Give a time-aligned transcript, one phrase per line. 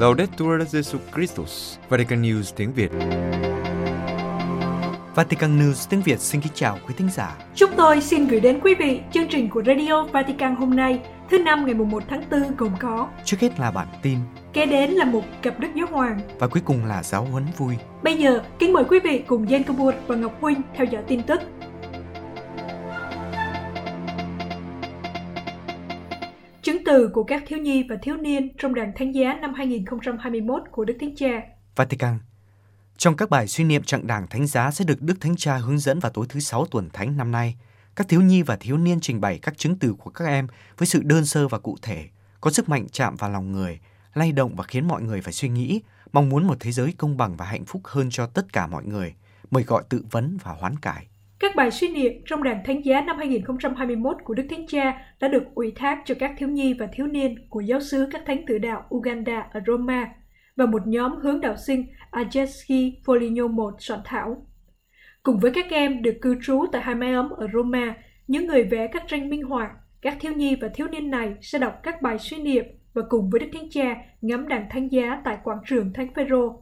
[0.00, 2.90] Laudetur Jesu Christus, Vatican News tiếng Việt.
[5.14, 7.36] Vatican News tiếng Việt xin kính chào quý thính giả.
[7.54, 11.00] Chúng tôi xin gửi đến quý vị chương trình của Radio Vatican hôm nay,
[11.30, 14.18] thứ năm ngày 1 tháng 4 gồm có Trước hết là bản tin
[14.52, 17.76] Kế đến là một cặp đức giáo hoàng và cuối cùng là giáo huấn vui.
[18.02, 21.22] Bây giờ, kính mời quý vị cùng Jen Kabur và Ngọc Huynh theo dõi tin
[21.22, 21.40] tức.
[26.62, 30.62] Chứng từ của các thiếu nhi và thiếu niên trong đàn thánh giá năm 2021
[30.70, 31.42] của Đức Thánh Cha
[31.76, 32.18] Vatican
[32.96, 35.78] Trong các bài suy niệm trạng đảng thánh giá sẽ được Đức Thánh Cha hướng
[35.78, 37.56] dẫn vào tối thứ sáu tuần thánh năm nay.
[37.96, 40.46] Các thiếu nhi và thiếu niên trình bày các chứng từ của các em
[40.78, 42.08] với sự đơn sơ và cụ thể,
[42.40, 43.80] có sức mạnh chạm vào lòng người,
[44.14, 45.80] lay động và khiến mọi người phải suy nghĩ,
[46.12, 48.84] mong muốn một thế giới công bằng và hạnh phúc hơn cho tất cả mọi
[48.84, 49.14] người,
[49.50, 51.06] mời gọi tự vấn và hoán cải.
[51.40, 55.28] Các bài suy niệm trong đàn thánh giá năm 2021 của Đức Thánh Cha đã
[55.28, 58.46] được ủy thác cho các thiếu nhi và thiếu niên của giáo sứ các thánh
[58.46, 60.08] tử đạo Uganda ở Roma
[60.56, 64.46] và một nhóm hướng đạo sinh Ajeski Foligno I soạn thảo.
[65.22, 67.96] Cùng với các em được cư trú tại hai mái ấm ở Roma,
[68.28, 69.70] những người vẽ các tranh minh họa,
[70.02, 73.30] các thiếu nhi và thiếu niên này sẽ đọc các bài suy niệm và cùng
[73.30, 76.56] với Đức Thánh Cha ngắm đàn thánh giá tại quảng trường Thánh Phaero.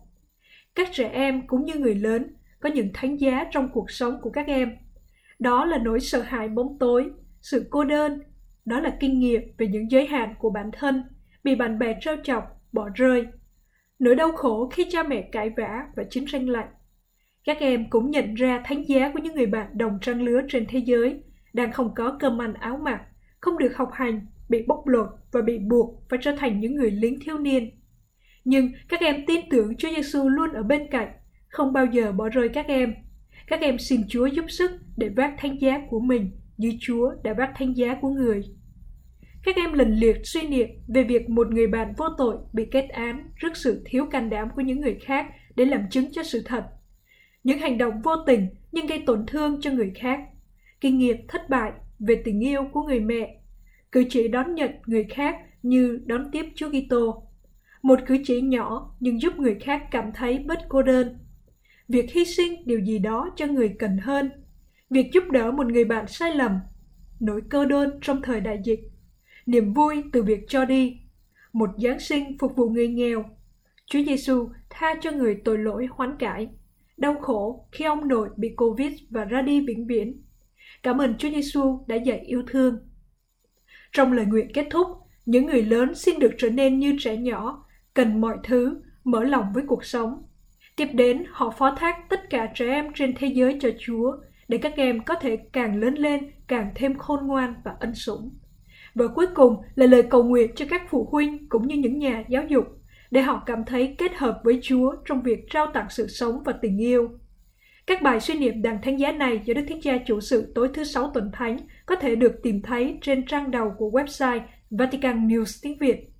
[0.75, 4.31] Các trẻ em cũng như người lớn có những thánh giá trong cuộc sống của
[4.31, 4.77] các em.
[5.39, 8.21] Đó là nỗi sợ hãi bóng tối, sự cô đơn,
[8.65, 11.03] đó là kinh nghiệm về những giới hạn của bản thân,
[11.45, 13.27] bị bạn bè trêu chọc, bỏ rơi.
[13.99, 16.69] Nỗi đau khổ khi cha mẹ cãi vã và chiến tranh lạnh.
[17.45, 20.67] Các em cũng nhận ra thánh giá của những người bạn đồng trang lứa trên
[20.69, 23.01] thế giới đang không có cơm ăn áo mặc,
[23.41, 26.91] không được học hành, bị bóc lột và bị buộc phải trở thành những người
[26.91, 27.71] lính thiếu niên.
[28.45, 31.09] Nhưng các em tin tưởng Chúa Giêsu luôn ở bên cạnh
[31.49, 32.95] không bao giờ bỏ rơi các em.
[33.47, 37.35] Các em xin Chúa giúp sức để vác thánh giá của mình như Chúa đã
[37.35, 38.43] vác thánh giá của người.
[39.45, 42.89] Các em lần liệt suy niệm về việc một người bạn vô tội bị kết
[42.89, 45.27] án trước sự thiếu can đảm của những người khác
[45.57, 46.65] để làm chứng cho sự thật.
[47.45, 50.21] Những hành động vô tình nhưng gây tổn thương cho người khác.
[50.81, 53.41] Kinh nghiệm thất bại về tình yêu của người mẹ.
[53.93, 57.23] Cử chỉ đón nhận người khác như đón tiếp Chúa Kitô.
[57.83, 61.19] Một cử chỉ nhỏ nhưng giúp người khác cảm thấy bớt cô đơn
[61.89, 64.31] việc hy sinh điều gì đó cho người cần hơn,
[64.91, 66.59] việc giúp đỡ một người bạn sai lầm,
[67.21, 68.81] nỗi cơ đơn trong thời đại dịch,
[69.47, 71.01] niềm vui từ việc cho đi,
[71.53, 73.25] một Giáng sinh phục vụ người nghèo,
[73.87, 76.49] Chúa Giêsu tha cho người tội lỗi hoán cải,
[76.97, 80.23] đau khổ khi ông nội bị Covid và ra đi vĩnh viễn.
[80.83, 82.79] Cảm ơn Chúa Giêsu đã dạy yêu thương.
[83.93, 84.87] Trong lời nguyện kết thúc,
[85.27, 89.53] những người lớn xin được trở nên như trẻ nhỏ, cần mọi thứ, mở lòng
[89.55, 90.23] với cuộc sống.
[90.79, 94.13] Tiếp đến, họ phó thác tất cả trẻ em trên thế giới cho Chúa,
[94.49, 98.31] để các em có thể càng lớn lên, càng thêm khôn ngoan và ân sủng.
[98.95, 102.25] Và cuối cùng là lời cầu nguyện cho các phụ huynh cũng như những nhà
[102.29, 102.65] giáo dục,
[103.11, 106.53] để họ cảm thấy kết hợp với Chúa trong việc trao tặng sự sống và
[106.53, 107.09] tình yêu.
[107.87, 110.69] Các bài suy niệm đàn thánh giá này do Đức Thánh Cha chủ sự tối
[110.75, 114.41] thứ Sáu tuần Thánh có thể được tìm thấy trên trang đầu của website
[114.71, 116.11] Vatican News tiếng Việt.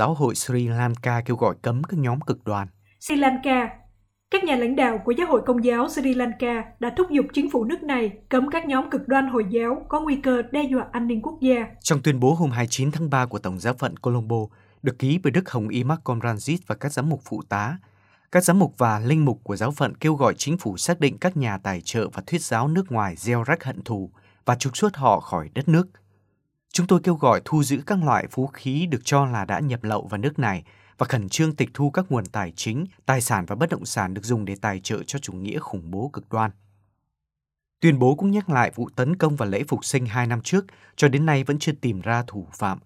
[0.00, 2.68] Giáo hội Sri Lanka kêu gọi cấm các nhóm cực đoan.
[3.00, 3.68] Sri Lanka
[4.30, 7.50] các nhà lãnh đạo của giáo hội công giáo Sri Lanka đã thúc giục chính
[7.50, 10.86] phủ nước này cấm các nhóm cực đoan Hồi giáo có nguy cơ đe dọa
[10.92, 11.66] an ninh quốc gia.
[11.80, 14.36] Trong tuyên bố hôm 29 tháng 3 của Tổng giáo phận Colombo,
[14.82, 17.78] được ký bởi Đức Hồng Y Mark Comranjit và các giám mục phụ tá,
[18.32, 21.18] các giám mục và linh mục của giáo phận kêu gọi chính phủ xác định
[21.18, 24.10] các nhà tài trợ và thuyết giáo nước ngoài gieo rắc hận thù
[24.44, 25.88] và trục xuất họ khỏi đất nước.
[26.72, 29.84] Chúng tôi kêu gọi thu giữ các loại vũ khí được cho là đã nhập
[29.84, 30.64] lậu vào nước này
[30.98, 34.14] và khẩn trương tịch thu các nguồn tài chính, tài sản và bất động sản
[34.14, 36.50] được dùng để tài trợ cho chủ nghĩa khủng bố cực đoan.
[37.80, 40.66] Tuyên bố cũng nhắc lại vụ tấn công và lễ phục sinh hai năm trước,
[40.96, 42.78] cho đến nay vẫn chưa tìm ra thủ phạm.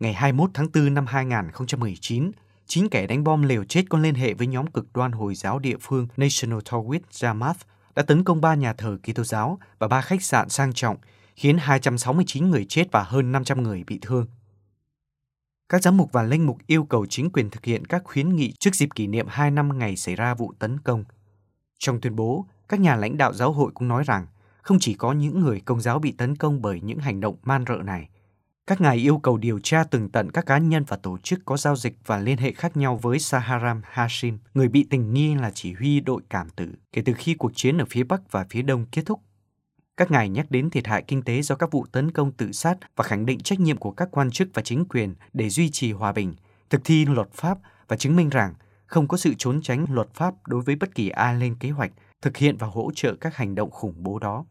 [0.00, 2.30] Ngày 21 tháng 4 năm 2019,
[2.66, 5.58] chín kẻ đánh bom liều chết có liên hệ với nhóm cực đoan Hồi giáo
[5.58, 7.54] địa phương National Tawhid Jamaat
[7.94, 10.96] đã tấn công ba nhà thờ Kitô giáo và ba khách sạn sang trọng
[11.36, 14.26] khiến 269 người chết và hơn 500 người bị thương.
[15.68, 18.52] Các giám mục và linh mục yêu cầu chính quyền thực hiện các khuyến nghị
[18.52, 21.04] trước dịp kỷ niệm 2 năm ngày xảy ra vụ tấn công.
[21.78, 24.26] Trong tuyên bố, các nhà lãnh đạo giáo hội cũng nói rằng
[24.62, 27.64] không chỉ có những người công giáo bị tấn công bởi những hành động man
[27.68, 28.08] rợ này.
[28.66, 31.56] Các ngài yêu cầu điều tra tường tận các cá nhân và tổ chức có
[31.56, 35.50] giao dịch và liên hệ khác nhau với Saharam Hashim, người bị tình nghi là
[35.50, 38.62] chỉ huy đội cảm tử kể từ khi cuộc chiến ở phía Bắc và phía
[38.62, 39.20] Đông kết thúc.
[39.96, 42.76] Các ngài nhắc đến thiệt hại kinh tế do các vụ tấn công tự sát
[42.96, 45.92] và khẳng định trách nhiệm của các quan chức và chính quyền để duy trì
[45.92, 46.34] hòa bình,
[46.70, 47.58] thực thi luật pháp
[47.88, 48.54] và chứng minh rằng
[48.86, 51.92] không có sự trốn tránh luật pháp đối với bất kỳ ai lên kế hoạch,
[52.22, 54.44] thực hiện và hỗ trợ các hành động khủng bố đó.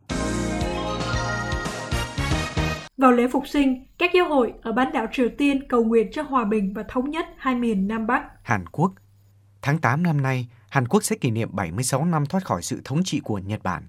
[2.98, 6.22] Vào lễ phục sinh, các giáo hội ở bán đảo Triều Tiên cầu nguyện cho
[6.22, 8.24] hòa bình và thống nhất hai miền Nam Bắc.
[8.44, 8.94] Hàn Quốc
[9.62, 13.04] Tháng 8 năm nay, Hàn Quốc sẽ kỷ niệm 76 năm thoát khỏi sự thống
[13.04, 13.84] trị của Nhật Bản.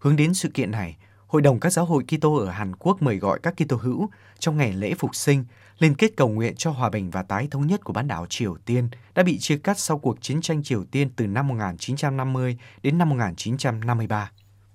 [0.00, 0.96] Hướng đến sự kiện này,
[1.30, 4.08] Hội đồng các giáo hội Kitô ở Hàn Quốc mời gọi các Kitô hữu
[4.38, 5.44] trong ngày lễ phục sinh
[5.78, 8.56] liên kết cầu nguyện cho hòa bình và tái thống nhất của bán đảo Triều
[8.66, 12.98] Tiên đã bị chia cắt sau cuộc chiến tranh Triều Tiên từ năm 1950 đến
[12.98, 14.30] năm 1953.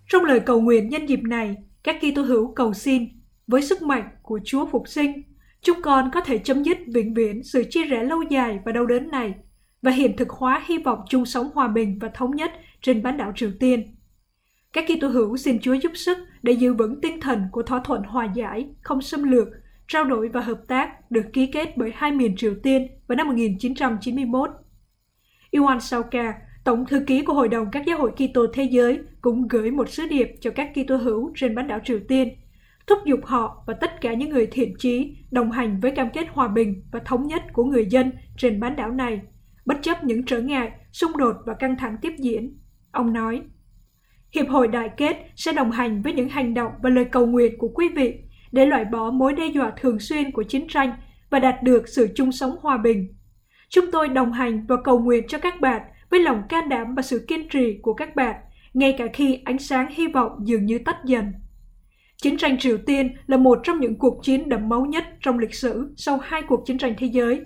[0.08, 3.08] Trong lời cầu nguyện nhân dịp này, các Kitô hữu cầu xin
[3.48, 5.22] với sức mạnh của Chúa phục sinh,
[5.62, 8.86] chúng con có thể chấm dứt vĩnh viễn sự chia rẽ lâu dài và đau
[8.86, 9.34] đớn này
[9.82, 12.52] và hiện thực hóa hy vọng chung sống hòa bình và thống nhất
[12.82, 13.95] trên bán đảo Triều Tiên.
[14.76, 18.04] Các Kitô hữu xin Chúa giúp sức để giữ vững tinh thần của thỏa thuận
[18.04, 19.48] hòa giải, không xâm lược,
[19.88, 23.28] trao đổi và hợp tác được ký kết bởi hai miền Triều Tiên vào năm
[23.28, 24.50] 1991.
[25.52, 26.34] Iwan Sauka,
[26.64, 29.90] Tổng thư ký của Hội đồng các giáo hội Kitô thế giới cũng gửi một
[29.90, 32.30] sứ điệp cho các Kitô hữu trên bán đảo Triều Tiên,
[32.88, 36.28] thúc giục họ và tất cả những người thiện chí đồng hành với cam kết
[36.30, 39.22] hòa bình và thống nhất của người dân trên bán đảo này,
[39.66, 42.58] bất chấp những trở ngại, xung đột và căng thẳng tiếp diễn.
[42.92, 43.42] Ông nói,
[44.36, 47.58] Hiệp hội Đại kết sẽ đồng hành với những hành động và lời cầu nguyện
[47.58, 48.14] của quý vị
[48.52, 50.94] để loại bỏ mối đe dọa thường xuyên của chiến tranh
[51.30, 53.14] và đạt được sự chung sống hòa bình.
[53.70, 57.02] Chúng tôi đồng hành và cầu nguyện cho các bạn với lòng can đảm và
[57.02, 58.36] sự kiên trì của các bạn,
[58.74, 61.34] ngay cả khi ánh sáng hy vọng dường như tắt dần.
[62.18, 65.56] Chiến tranh Triều Tiên là một trong những cuộc chiến đẫm máu nhất trong lịch
[65.56, 67.42] sử sau hai cuộc chiến tranh thế giới.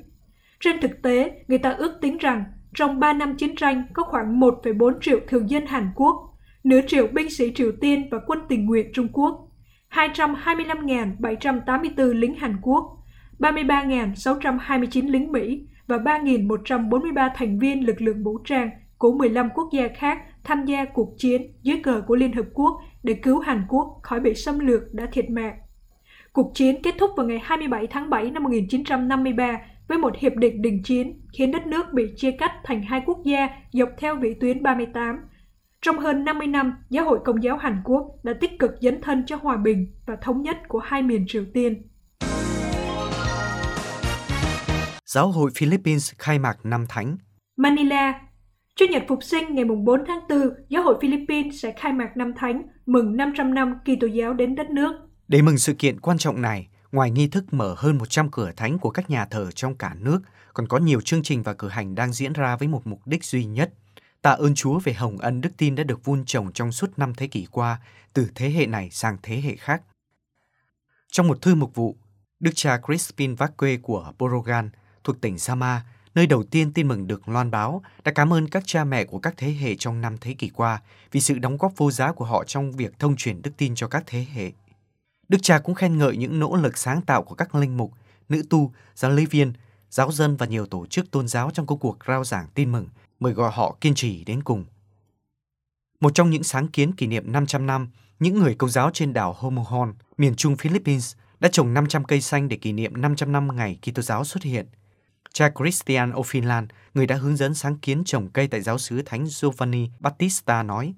[0.59, 2.43] Trên thực tế, người ta ước tính rằng
[2.75, 6.28] trong 3 năm chiến tranh có khoảng 1,4 triệu thường dân Hàn Quốc,
[6.63, 9.49] nửa triệu binh sĩ Triều Tiên và quân tình nguyện Trung Quốc,
[9.91, 12.97] 225.784 lính Hàn Quốc,
[13.39, 19.87] 33.629 lính Mỹ và 3.143 thành viên lực lượng vũ trang của 15 quốc gia
[19.87, 23.99] khác tham gia cuộc chiến dưới cờ của Liên Hợp Quốc để cứu Hàn Quốc
[24.03, 25.57] khỏi bị xâm lược đã thiệt mạng.
[26.33, 30.61] Cuộc chiến kết thúc vào ngày 27 tháng 7 năm 1953 với một hiệp định
[30.61, 34.33] đình chiến khiến đất nước bị chia cắt thành hai quốc gia dọc theo vĩ
[34.33, 35.19] tuyến 38.
[35.81, 39.25] Trong hơn 50 năm, Giáo hội Công giáo Hàn Quốc đã tích cực dấn thân
[39.25, 41.81] cho hòa bình và thống nhất của hai miền Triều Tiên.
[45.05, 47.17] Giáo hội Philippines khai mạc năm thánh.
[47.57, 48.13] Manila,
[48.75, 50.39] Chủ nhật Phục sinh ngày 4 tháng 4,
[50.69, 54.69] Giáo hội Philippines sẽ khai mạc năm thánh mừng 500 năm Kitô giáo đến đất
[54.69, 54.91] nước.
[55.27, 58.79] Để mừng sự kiện quan trọng này, ngoài nghi thức mở hơn 100 cửa thánh
[58.79, 60.19] của các nhà thờ trong cả nước,
[60.53, 63.23] còn có nhiều chương trình và cử hành đang diễn ra với một mục đích
[63.23, 63.73] duy nhất.
[64.21, 67.13] Tạ ơn Chúa về hồng ân đức tin đã được vun trồng trong suốt năm
[67.15, 67.79] thế kỷ qua,
[68.13, 69.81] từ thế hệ này sang thế hệ khác.
[71.11, 71.97] Trong một thư mục vụ,
[72.39, 74.69] Đức cha Crispin Vacque của Borogan
[75.03, 75.85] thuộc tỉnh Sama,
[76.15, 79.19] nơi đầu tiên tin mừng được loan báo, đã cảm ơn các cha mẹ của
[79.19, 80.81] các thế hệ trong năm thế kỷ qua
[81.11, 83.87] vì sự đóng góp vô giá của họ trong việc thông truyền đức tin cho
[83.87, 84.51] các thế hệ.
[85.29, 87.93] Đức cha cũng khen ngợi những nỗ lực sáng tạo của các linh mục,
[88.29, 89.53] nữ tu, giáo lý viên,
[89.89, 92.87] giáo dân và nhiều tổ chức tôn giáo trong công cuộc rao giảng tin mừng,
[93.19, 94.65] mời gọi họ kiên trì đến cùng.
[95.99, 97.89] Một trong những sáng kiến kỷ niệm 500 năm,
[98.19, 102.47] những người công giáo trên đảo Homohon, miền trung Philippines, đã trồng 500 cây xanh
[102.47, 104.67] để kỷ niệm 500 năm ngày Kitô giáo xuất hiện–
[105.33, 109.25] Cha Christian O'Finlan, người đã hướng dẫn sáng kiến trồng cây tại giáo xứ Thánh
[109.27, 110.93] Giovanni Battista nói,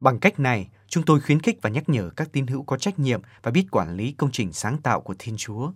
[0.00, 2.98] Bằng cách này, chúng tôi khuyến khích và nhắc nhở các tín hữu có trách
[2.98, 5.72] nhiệm và biết quản lý công trình sáng tạo của Thiên Chúa.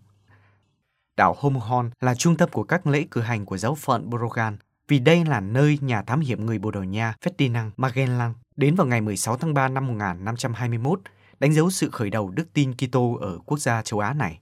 [1.17, 4.57] Đảo Homohon là trung tâm của các lễ cử hành của giáo phận Borogan,
[4.93, 8.87] vì đây là nơi nhà thám hiểm người Bồ Đào Nha Ferdinand Magellan đến vào
[8.87, 11.01] ngày 16 tháng 3 năm 1521,
[11.41, 14.41] đánh dấu sự khởi đầu đức tin Kitô ở quốc gia châu Á này.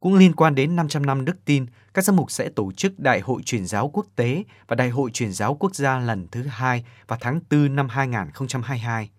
[0.00, 3.20] Cũng liên quan đến 500 năm đức tin, các giám mục sẽ tổ chức Đại
[3.20, 6.84] hội truyền giáo quốc tế và Đại hội truyền giáo quốc gia lần thứ hai
[7.08, 9.10] vào tháng 4 năm 2022.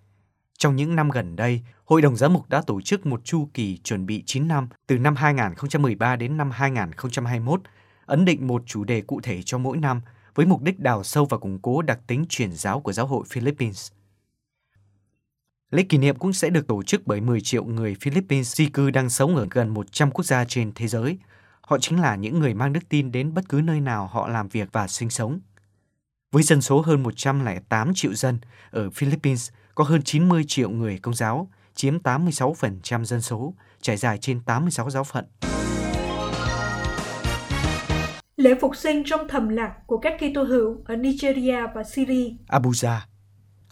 [0.58, 3.78] Trong những năm gần đây, Hội đồng Giám mục đã tổ chức một chu kỳ
[3.78, 7.62] chuẩn bị 9 năm từ năm 2013 đến năm 2021,
[8.08, 10.02] ấn định một chủ đề cụ thể cho mỗi năm
[10.36, 13.26] với mục đích đào sâu và củng cố đặc tính truyền giáo của giáo hội
[13.30, 13.92] Philippines.
[15.72, 18.90] Lễ kỷ niệm cũng sẽ được tổ chức bởi 10 triệu người Philippines di cư
[18.90, 21.18] đang sống ở gần 100 quốc gia trên thế giới.
[21.62, 24.48] Họ chính là những người mang đức tin đến bất cứ nơi nào họ làm
[24.48, 25.40] việc và sinh sống.
[26.32, 28.40] Với dân số hơn 108 triệu dân,
[28.72, 34.18] ở Philippines có hơn 90 triệu người công giáo, chiếm 86% dân số, trải dài
[34.18, 35.26] trên 86 giáo phận.
[38.48, 42.32] Lễ phục sinh trong thầm lặng của các Kitô hữu ở Nigeria và Syria.
[42.48, 43.00] Abuja,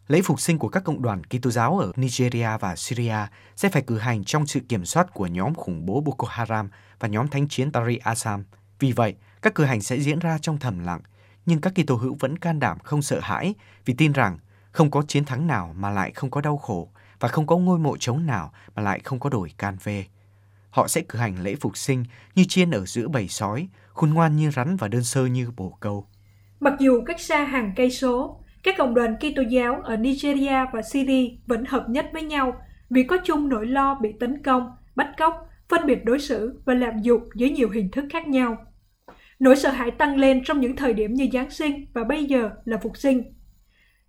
[0.07, 3.15] lễ phục sinh của các cộng đoàn Kitô giáo ở Nigeria và Syria
[3.55, 7.07] sẽ phải cử hành trong sự kiểm soát của nhóm khủng bố Boko Haram và
[7.07, 8.43] nhóm thánh chiến Tari Assam.
[8.79, 11.01] Vì vậy, các cử hành sẽ diễn ra trong thầm lặng,
[11.45, 13.53] nhưng các Kitô hữu vẫn can đảm không sợ hãi
[13.85, 14.39] vì tin rằng
[14.71, 16.89] không có chiến thắng nào mà lại không có đau khổ
[17.19, 20.05] và không có ngôi mộ trống nào mà lại không có đổi can phê.
[20.75, 22.03] Họ sẽ cử hành lễ phục sinh
[22.35, 25.77] như chiên ở giữa bầy sói, khôn ngoan như rắn và đơn sơ như bồ
[25.79, 26.07] câu.
[26.59, 30.81] Mặc dù cách xa hàng cây số, các cộng đoàn Kitô giáo ở Nigeria và
[30.81, 35.07] Syria vẫn hợp nhất với nhau vì có chung nỗi lo bị tấn công, bắt
[35.17, 38.57] cóc, phân biệt đối xử và lạm dụng dưới nhiều hình thức khác nhau.
[39.39, 42.49] Nỗi sợ hãi tăng lên trong những thời điểm như Giáng sinh và bây giờ
[42.65, 43.23] là phục sinh.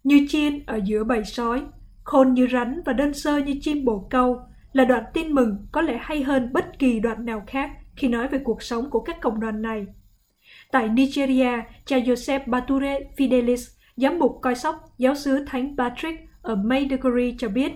[0.05, 1.63] Như chiên ở giữa bầy sói,
[2.05, 4.41] khôn như rắn và đơn sơ như chim bồ câu
[4.77, 8.29] là đoạn tin mừng có lẽ hay hơn bất kỳ đoạn nào khác khi nói
[8.29, 9.87] về cuộc sống của các cộng đoàn này.
[10.73, 11.51] Tại Nigeria,
[11.85, 17.49] cha Joseph Bature Fidelis, giám mục coi sóc giáo sứ Thánh Patrick ở Maiduguri cho
[17.49, 17.73] biết,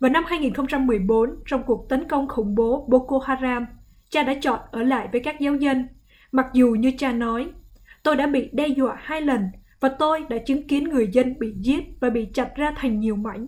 [0.00, 3.66] vào năm 2014, trong cuộc tấn công khủng bố Boko Haram,
[4.10, 5.88] cha đã chọn ở lại với các giáo dân.
[6.32, 7.48] Mặc dù như cha nói,
[8.02, 9.42] tôi đã bị đe dọa hai lần
[9.80, 13.16] và tôi đã chứng kiến người dân bị giết và bị chặt ra thành nhiều
[13.16, 13.46] mảnh.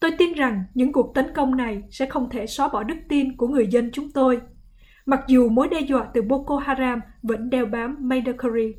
[0.00, 3.36] Tôi tin rằng những cuộc tấn công này sẽ không thể xóa bỏ đức tin
[3.36, 4.40] của người dân chúng tôi.
[5.06, 8.74] Mặc dù mối đe dọa từ Boko Haram vẫn đeo bám Maiduguri,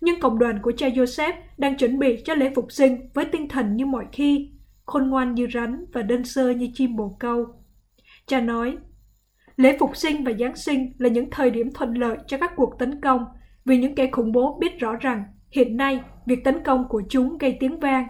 [0.00, 3.48] nhưng cộng đoàn của cha Joseph đang chuẩn bị cho lễ phục sinh với tinh
[3.48, 4.50] thần như mọi khi,
[4.84, 7.46] khôn ngoan như rắn và đơn sơ như chim bồ câu.
[8.26, 8.76] Cha nói,
[9.56, 12.78] lễ phục sinh và Giáng sinh là những thời điểm thuận lợi cho các cuộc
[12.78, 13.24] tấn công
[13.64, 17.38] vì những kẻ khủng bố biết rõ rằng hiện nay việc tấn công của chúng
[17.38, 18.06] gây tiếng vang.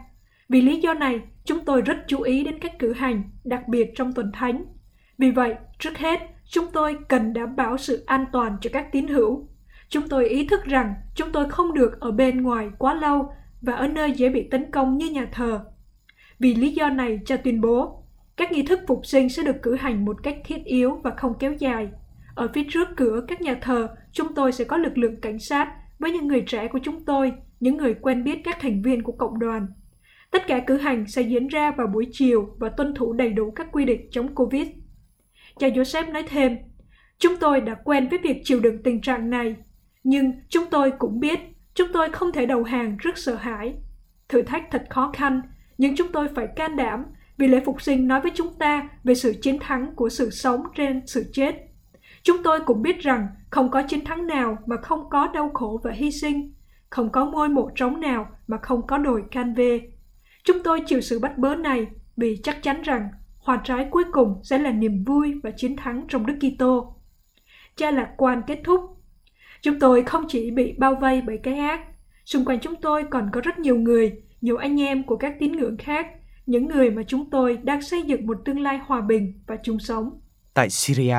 [0.48, 3.90] Vì lý do này, chúng tôi rất chú ý đến các cử hành, đặc biệt
[3.94, 4.64] trong tuần thánh.
[5.18, 9.08] Vì vậy, trước hết, chúng tôi cần đảm bảo sự an toàn cho các tín
[9.08, 9.48] hữu.
[9.88, 13.32] Chúng tôi ý thức rằng chúng tôi không được ở bên ngoài quá lâu
[13.62, 15.64] và ở nơi dễ bị tấn công như nhà thờ.
[16.38, 18.04] Vì lý do này, cha tuyên bố,
[18.36, 21.38] các nghi thức phục sinh sẽ được cử hành một cách thiết yếu và không
[21.38, 21.88] kéo dài.
[22.34, 25.72] Ở phía trước cửa các nhà thờ, chúng tôi sẽ có lực lượng cảnh sát
[25.98, 29.12] với những người trẻ của chúng tôi, những người quen biết các thành viên của
[29.12, 29.66] cộng đoàn.
[30.34, 33.50] Tất cả cử hành sẽ diễn ra vào buổi chiều và tuân thủ đầy đủ
[33.50, 34.68] các quy định chống Covid.
[35.58, 36.56] Cha Joseph nói thêm,
[37.18, 39.56] chúng tôi đã quen với việc chịu đựng tình trạng này,
[40.04, 41.40] nhưng chúng tôi cũng biết
[41.74, 43.74] chúng tôi không thể đầu hàng rất sợ hãi.
[44.28, 45.40] Thử thách thật khó khăn,
[45.78, 47.04] nhưng chúng tôi phải can đảm
[47.38, 50.62] vì lễ phục sinh nói với chúng ta về sự chiến thắng của sự sống
[50.76, 51.54] trên sự chết.
[52.22, 55.80] Chúng tôi cũng biết rằng không có chiến thắng nào mà không có đau khổ
[55.84, 56.54] và hy sinh,
[56.90, 59.80] không có ngôi mộ trống nào mà không có đồi can vê.
[60.44, 61.86] Chúng tôi chịu sự bắt bớ này
[62.16, 63.08] vì chắc chắn rằng
[63.38, 66.96] hoa trái cuối cùng sẽ là niềm vui và chiến thắng trong Đức Kitô.
[67.76, 68.80] Cha lạc quan kết thúc.
[69.62, 71.80] Chúng tôi không chỉ bị bao vây bởi cái ác,
[72.24, 75.52] xung quanh chúng tôi còn có rất nhiều người, nhiều anh em của các tín
[75.52, 76.06] ngưỡng khác,
[76.46, 79.78] những người mà chúng tôi đang xây dựng một tương lai hòa bình và chung
[79.78, 80.20] sống.
[80.54, 81.16] Tại Syria,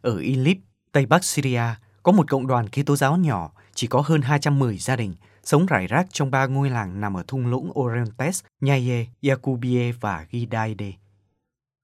[0.00, 0.56] ở Idlib,
[0.92, 1.62] Tây Bắc Syria,
[2.02, 5.86] có một cộng đoàn Kitô giáo nhỏ, chỉ có hơn 210 gia đình, sống rải
[5.86, 10.92] rác trong ba ngôi làng nằm ở thung lũng Orientes, Nhaye, Yakubie và Gidaide.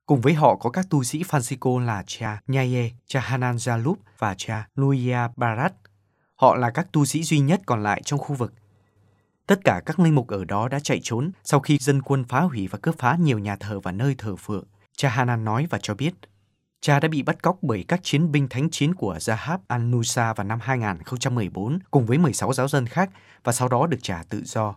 [0.06, 4.34] Cùng với họ có các tu sĩ Francisco là cha Nhaye, cha Hanan Jalub và
[4.38, 5.72] cha Luia Barat.
[6.34, 8.52] Họ là các tu sĩ duy nhất còn lại trong khu vực.
[9.46, 12.40] Tất cả các linh mục ở đó đã chạy trốn sau khi dân quân phá
[12.40, 14.64] hủy và cướp phá nhiều nhà thờ và nơi thờ phượng.
[14.96, 16.14] Cha Hanan nói và cho biết,
[16.80, 20.47] cha đã bị bắt cóc bởi các chiến binh thánh chiến của Zahab al-Nusa vào
[20.47, 23.11] năm 2014 cùng với 16 giáo dân khác
[23.44, 24.75] và sau đó được trả tự do.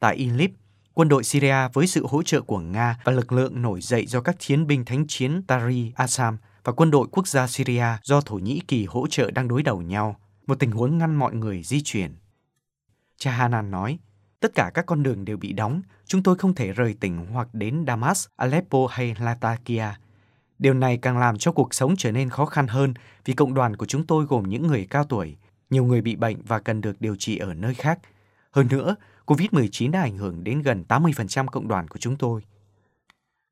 [0.00, 0.50] Tại Idlib,
[0.94, 4.20] quân đội Syria với sự hỗ trợ của Nga và lực lượng nổi dậy do
[4.20, 8.34] các chiến binh thánh chiến Tari Assam và quân đội quốc gia Syria do Thổ
[8.34, 11.82] Nhĩ Kỳ hỗ trợ đang đối đầu nhau, một tình huống ngăn mọi người di
[11.82, 12.14] chuyển.
[13.16, 13.98] Cha Hanan nói,
[14.40, 17.48] tất cả các con đường đều bị đóng, chúng tôi không thể rời tỉnh hoặc
[17.52, 19.86] đến Damas, Aleppo hay Latakia.
[20.58, 23.76] Điều này càng làm cho cuộc sống trở nên khó khăn hơn vì cộng đoàn
[23.76, 25.36] của chúng tôi gồm những người cao tuổi,
[25.70, 27.98] nhiều người bị bệnh và cần được điều trị ở nơi khác.
[28.50, 28.96] Hơn nữa,
[29.26, 32.44] COVID-19 đã ảnh hưởng đến gần 80% cộng đoàn của chúng tôi.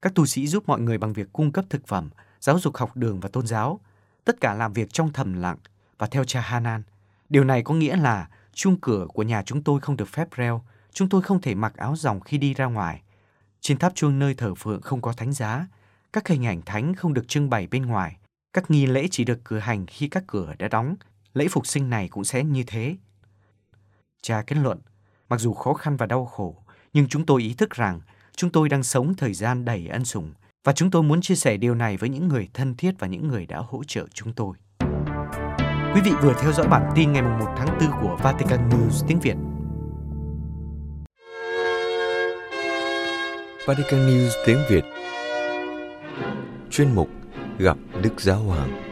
[0.02, 2.10] Các tu sĩ giúp mọi người bằng việc cung cấp thực phẩm,
[2.40, 3.80] giáo dục học đường và tôn giáo,
[4.25, 5.56] tất cả làm việc trong thầm lặng
[5.98, 6.82] và theo cha Hanan.
[7.28, 10.62] Điều này có nghĩa là chuông cửa của nhà chúng tôi không được phép reo,
[10.92, 13.02] chúng tôi không thể mặc áo dòng khi đi ra ngoài.
[13.60, 15.66] Trên tháp chuông nơi thờ phượng không có thánh giá,
[16.16, 18.16] các hình ảnh thánh không được trưng bày bên ngoài,
[18.52, 20.96] các nghi lễ chỉ được cử hành khi các cửa đã đóng.
[21.35, 22.96] Lễ phục sinh này cũng sẽ như thế.
[24.23, 24.78] Cha kết luận,
[25.28, 26.56] mặc dù khó khăn và đau khổ,
[26.92, 28.00] nhưng chúng tôi ý thức rằng
[28.37, 30.32] chúng tôi đang sống thời gian đầy ân sủng
[30.64, 33.28] và chúng tôi muốn chia sẻ điều này với những người thân thiết và những
[33.28, 34.56] người đã hỗ trợ chúng tôi.
[35.94, 39.20] Quý vị vừa theo dõi bản tin ngày 1 tháng 4 của Vatican News tiếng
[39.20, 39.37] Việt.
[43.66, 44.85] Vatican News tiếng Việt
[46.70, 47.11] Chuyên mục
[47.58, 48.82] Gặp Đức Giáo Hoàng.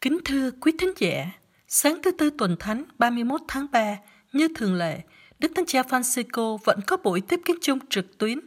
[0.00, 1.30] Kính thưa quý thính giả,
[1.68, 3.96] sáng thứ Tư tuần Thánh 31 tháng 3,
[4.32, 5.00] Như thường lệ,
[5.38, 8.40] Đức Thánh Cha Francisco vẫn có buổi tiếp kiến chung trực tuyến,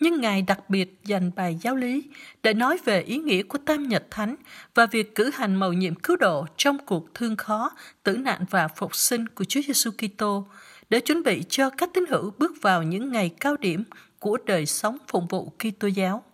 [0.00, 2.02] nhưng Ngài đặc biệt dành bài giáo lý
[2.42, 4.36] để nói về ý nghĩa của Tam Nhật Thánh
[4.74, 7.70] và việc cử hành mầu nhiệm cứu độ trong cuộc thương khó,
[8.02, 10.46] tử nạn và phục sinh của Chúa Giêsu Kitô
[10.90, 13.84] để chuẩn bị cho các tín hữu bước vào những ngày cao điểm
[14.18, 16.24] của đời sống phụng vụ Kitô giáo.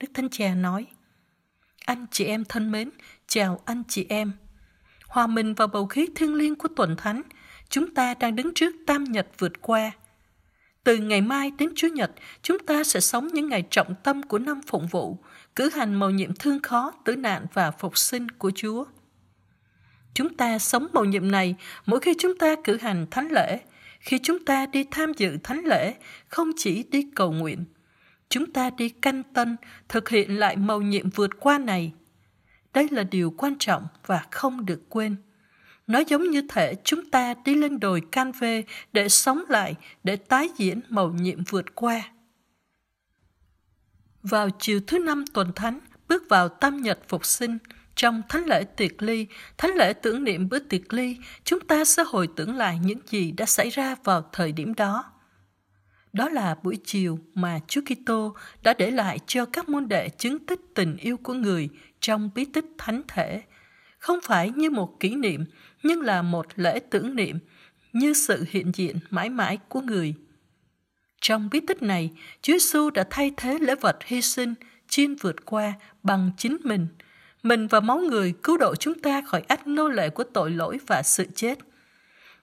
[0.00, 0.86] Đức Thánh Cha nói:
[1.84, 2.90] Anh chị em thân mến,
[3.26, 4.32] chào anh chị em.
[5.06, 7.22] Hòa mình vào bầu khí thiêng liêng của tuần thánh,
[7.68, 9.90] chúng ta đang đứng trước tam nhật vượt qua.
[10.88, 12.10] Từ ngày mai đến Chúa Nhật,
[12.42, 15.18] chúng ta sẽ sống những ngày trọng tâm của năm phụng vụ,
[15.56, 18.84] cử hành mầu nhiệm thương khó, tử nạn và phục sinh của Chúa.
[20.14, 21.54] Chúng ta sống mầu nhiệm này
[21.86, 23.60] mỗi khi chúng ta cử hành thánh lễ,
[24.00, 25.94] khi chúng ta đi tham dự thánh lễ,
[26.28, 27.64] không chỉ đi cầu nguyện.
[28.28, 29.56] Chúng ta đi canh tân,
[29.88, 31.92] thực hiện lại mầu nhiệm vượt qua này.
[32.74, 35.16] Đây là điều quan trọng và không được quên.
[35.88, 40.16] Nó giống như thể chúng ta đi lên đồi can vê để sống lại, để
[40.16, 42.02] tái diễn mầu nhiệm vượt qua.
[44.22, 47.58] Vào chiều thứ năm tuần thánh, bước vào tam nhật phục sinh,
[47.94, 49.26] trong thánh lễ tiệc ly,
[49.58, 53.32] thánh lễ tưởng niệm bữa tiệc ly, chúng ta sẽ hồi tưởng lại những gì
[53.32, 55.04] đã xảy ra vào thời điểm đó.
[56.12, 60.46] Đó là buổi chiều mà Chúa Kitô đã để lại cho các môn đệ chứng
[60.46, 61.68] tích tình yêu của người
[62.00, 63.42] trong bí tích thánh thể,
[63.98, 65.44] không phải như một kỷ niệm,
[65.82, 67.38] nhưng là một lễ tưởng niệm,
[67.92, 70.14] như sự hiện diện mãi mãi của người.
[71.20, 72.10] Trong bí tích này,
[72.42, 74.54] Chúa Giêsu đã thay thế lễ vật hy sinh,
[74.88, 76.86] chiên vượt qua bằng chính mình.
[77.42, 80.78] Mình và máu người cứu độ chúng ta khỏi ách nô lệ của tội lỗi
[80.86, 81.58] và sự chết.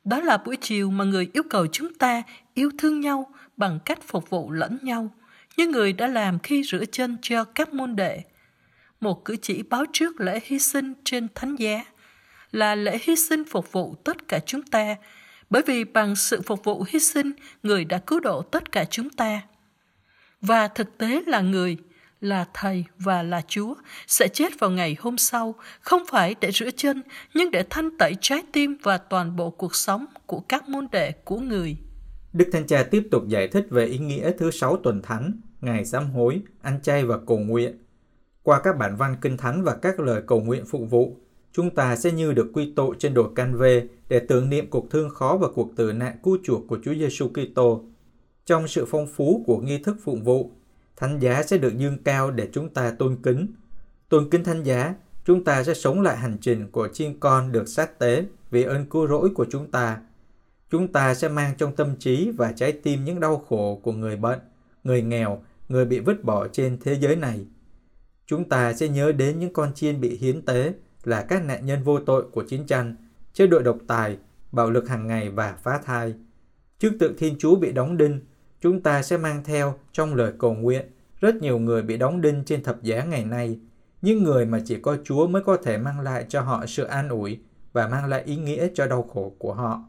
[0.03, 2.23] Đó là buổi chiều mà người yêu cầu chúng ta
[2.53, 5.15] yêu thương nhau bằng cách phục vụ lẫn nhau,
[5.57, 8.21] như người đã làm khi rửa chân cho các môn đệ.
[8.99, 11.83] Một cử chỉ báo trước lễ hy sinh trên thánh giá
[12.55, 14.95] là lễ hy sinh phục vụ tất cả chúng ta,
[15.49, 17.31] bởi vì bằng sự phục vụ hy sinh,
[17.63, 19.41] người đã cứu độ tất cả chúng ta.
[20.41, 21.77] Và thực tế là người,
[22.21, 23.75] là Thầy và là Chúa
[24.07, 27.01] sẽ chết vào ngày hôm sau, không phải để rửa chân,
[27.33, 31.11] nhưng để thanh tẩy trái tim và toàn bộ cuộc sống của các môn đệ
[31.11, 31.77] của người.
[32.33, 35.85] Đức Thánh Cha tiếp tục giải thích về ý nghĩa thứ sáu tuần thánh, ngày
[35.85, 37.77] sám hối, ăn chay và cầu nguyện.
[38.43, 41.24] Qua các bản văn kinh thánh và các lời cầu nguyện phục vụ,
[41.55, 43.59] chúng ta sẽ như được quy tụ trên đồi can
[44.09, 47.27] để tưởng niệm cuộc thương khó và cuộc tử nạn cứu chuộc của Chúa Giêsu
[47.29, 47.83] Kitô.
[48.45, 50.51] Trong sự phong phú của nghi thức phụng vụ,
[50.95, 53.47] thánh giá sẽ được dương cao để chúng ta tôn kính.
[54.09, 57.67] Tôn kính thánh giá, chúng ta sẽ sống lại hành trình của chiên con được
[57.67, 59.97] sát tế vì ơn cứu rỗi của chúng ta.
[60.71, 64.15] Chúng ta sẽ mang trong tâm trí và trái tim những đau khổ của người
[64.15, 64.39] bệnh,
[64.83, 67.45] người nghèo, người bị vứt bỏ trên thế giới này.
[68.25, 70.73] Chúng ta sẽ nhớ đến những con chiên bị hiến tế
[71.07, 72.95] là các nạn nhân vô tội của chiến tranh,
[73.33, 74.17] chế độ độc tài,
[74.51, 76.13] bạo lực hàng ngày và phá thai.
[76.79, 78.19] Trước tượng Thiên Chúa bị đóng đinh,
[78.61, 80.85] chúng ta sẽ mang theo trong lời cầu nguyện
[81.21, 83.59] rất nhiều người bị đóng đinh trên thập giá ngày nay,
[84.01, 87.09] những người mà chỉ có Chúa mới có thể mang lại cho họ sự an
[87.09, 87.39] ủi
[87.73, 89.83] và mang lại ý nghĩa cho đau khổ của họ.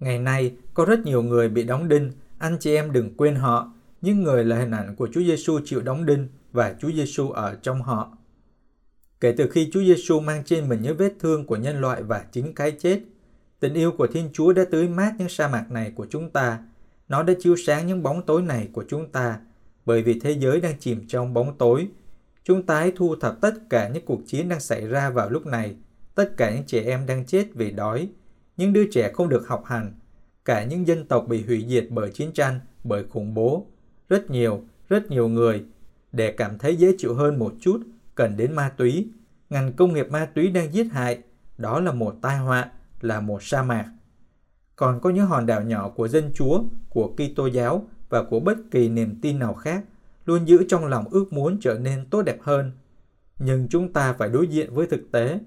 [0.00, 3.72] Ngày nay, có rất nhiều người bị đóng đinh, anh chị em đừng quên họ,
[4.00, 7.54] những người là hình ảnh của Chúa Giêsu chịu đóng đinh và Chúa Giêsu ở
[7.62, 8.16] trong họ.
[9.20, 12.24] Kể từ khi Chúa Giêsu mang trên mình những vết thương của nhân loại và
[12.32, 13.00] chính cái chết,
[13.60, 16.58] tình yêu của Thiên Chúa đã tưới mát những sa mạc này của chúng ta.
[17.08, 19.40] Nó đã chiếu sáng những bóng tối này của chúng ta,
[19.86, 21.88] bởi vì thế giới đang chìm trong bóng tối.
[22.44, 25.46] Chúng ta hãy thu thập tất cả những cuộc chiến đang xảy ra vào lúc
[25.46, 25.76] này,
[26.14, 28.08] tất cả những trẻ em đang chết vì đói,
[28.56, 29.92] những đứa trẻ không được học hành,
[30.44, 33.66] cả những dân tộc bị hủy diệt bởi chiến tranh, bởi khủng bố.
[34.08, 35.64] Rất nhiều, rất nhiều người,
[36.12, 37.80] để cảm thấy dễ chịu hơn một chút,
[38.20, 39.08] cần đến ma túy.
[39.50, 41.18] Ngành công nghiệp ma túy đang giết hại,
[41.58, 43.92] đó là một tai họa, là một sa mạc.
[44.76, 48.58] Còn có những hòn đảo nhỏ của dân chúa, của Kitô giáo và của bất
[48.70, 49.84] kỳ niềm tin nào khác,
[50.24, 52.72] luôn giữ trong lòng ước muốn trở nên tốt đẹp hơn.
[53.38, 55.40] Nhưng chúng ta phải đối diện với thực tế.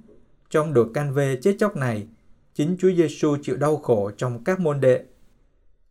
[0.49, 2.07] Trong đồi can vê chết chóc này,
[2.53, 5.03] chính Chúa Giêsu chịu đau khổ trong các môn đệ.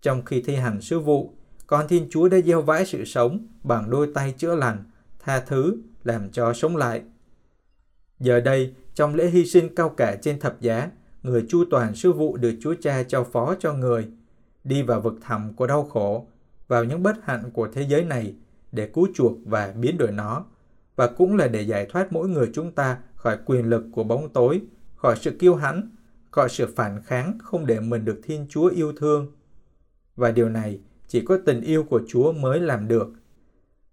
[0.03, 1.35] Trong khi thi hành sứ vụ,
[1.67, 4.85] con Thiên Chúa đã gieo vãi sự sống bằng đôi tay chữa lành,
[5.21, 7.03] tha thứ, làm cho sống lại.
[8.21, 10.91] Giờ đây, trong lễ hy sinh cao cả trên thập giá,
[11.23, 14.09] người chu toàn sư vụ được Chúa Cha trao phó cho người,
[14.65, 16.27] đi vào vực thẳm của đau khổ,
[16.69, 18.35] vào những bất hạnh của thế giới này
[18.73, 20.45] để cứu chuộc và biến đổi nó,
[20.97, 24.29] và cũng là để giải thoát mỗi người chúng ta khỏi quyền lực của bóng
[24.29, 24.61] tối,
[24.95, 25.91] khỏi sự kiêu hãnh,
[26.31, 29.33] khỏi sự phản kháng không để mình được Thiên Chúa yêu thương.
[30.17, 33.09] Và điều này chỉ có tình yêu của Chúa mới làm được.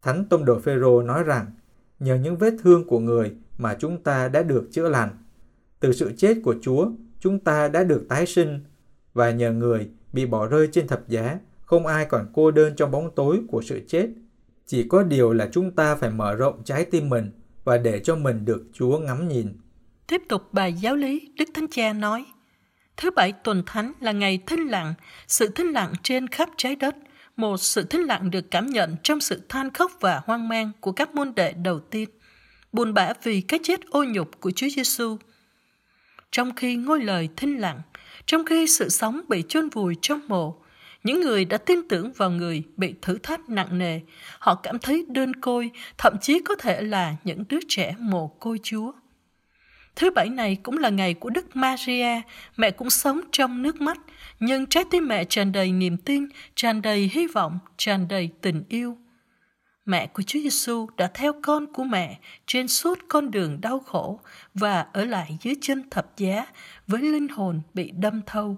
[0.01, 1.45] Thánh Tông đồ Phêrô nói rằng,
[1.99, 5.09] nhờ những vết thương của người mà chúng ta đã được chữa lành.
[5.79, 8.59] Từ sự chết của Chúa, chúng ta đã được tái sinh.
[9.13, 12.91] và nhờ người bị bỏ rơi trên thập giá, không ai còn cô đơn trong
[12.91, 14.07] bóng tối của sự chết.
[14.65, 17.31] Chỉ có điều là chúng ta phải mở rộng trái tim mình
[17.63, 19.47] và để cho mình được Chúa ngắm nhìn.
[20.07, 22.25] Tiếp tục bài giáo lý, Đức Thánh Cha nói,
[22.97, 24.93] Thứ bảy tuần thánh là ngày thinh lặng,
[25.27, 26.95] sự thinh lặng trên khắp trái đất,
[27.39, 30.91] một sự thinh lặng được cảm nhận trong sự than khóc và hoang mang của
[30.91, 32.09] các môn đệ đầu tiên,
[32.71, 35.17] buồn bã vì cái chết ô nhục của Chúa Giêsu.
[36.31, 37.81] Trong khi ngôi lời thinh lặng,
[38.25, 40.61] trong khi sự sống bị chôn vùi trong mộ,
[41.03, 43.99] những người đã tin tưởng vào người bị thử thách nặng nề,
[44.39, 48.59] họ cảm thấy đơn côi, thậm chí có thể là những đứa trẻ mồ côi
[48.63, 48.91] Chúa.
[49.95, 52.21] Thứ bảy này cũng là ngày của Đức Maria,
[52.57, 53.97] mẹ cũng sống trong nước mắt,
[54.39, 58.63] nhưng trái tim mẹ tràn đầy niềm tin, tràn đầy hy vọng, tràn đầy tình
[58.69, 58.97] yêu.
[59.85, 64.19] Mẹ của Chúa Giêsu đã theo con của mẹ trên suốt con đường đau khổ
[64.53, 66.45] và ở lại dưới chân thập giá
[66.87, 68.57] với linh hồn bị đâm thâu.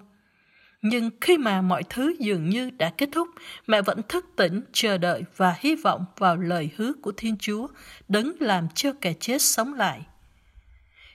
[0.81, 3.27] Nhưng khi mà mọi thứ dường như đã kết thúc,
[3.67, 7.67] mẹ vẫn thức tỉnh, chờ đợi và hy vọng vào lời hứa của Thiên Chúa,
[8.07, 10.01] đấng làm cho kẻ chết sống lại.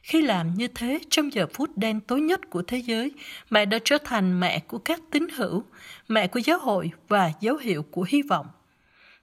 [0.06, 3.12] Khi làm như thế trong giờ phút đen tối nhất của thế giới,
[3.50, 5.64] mẹ đã trở thành mẹ của các tín hữu,
[6.08, 8.46] mẹ của giáo hội và dấu hiệu của hy vọng.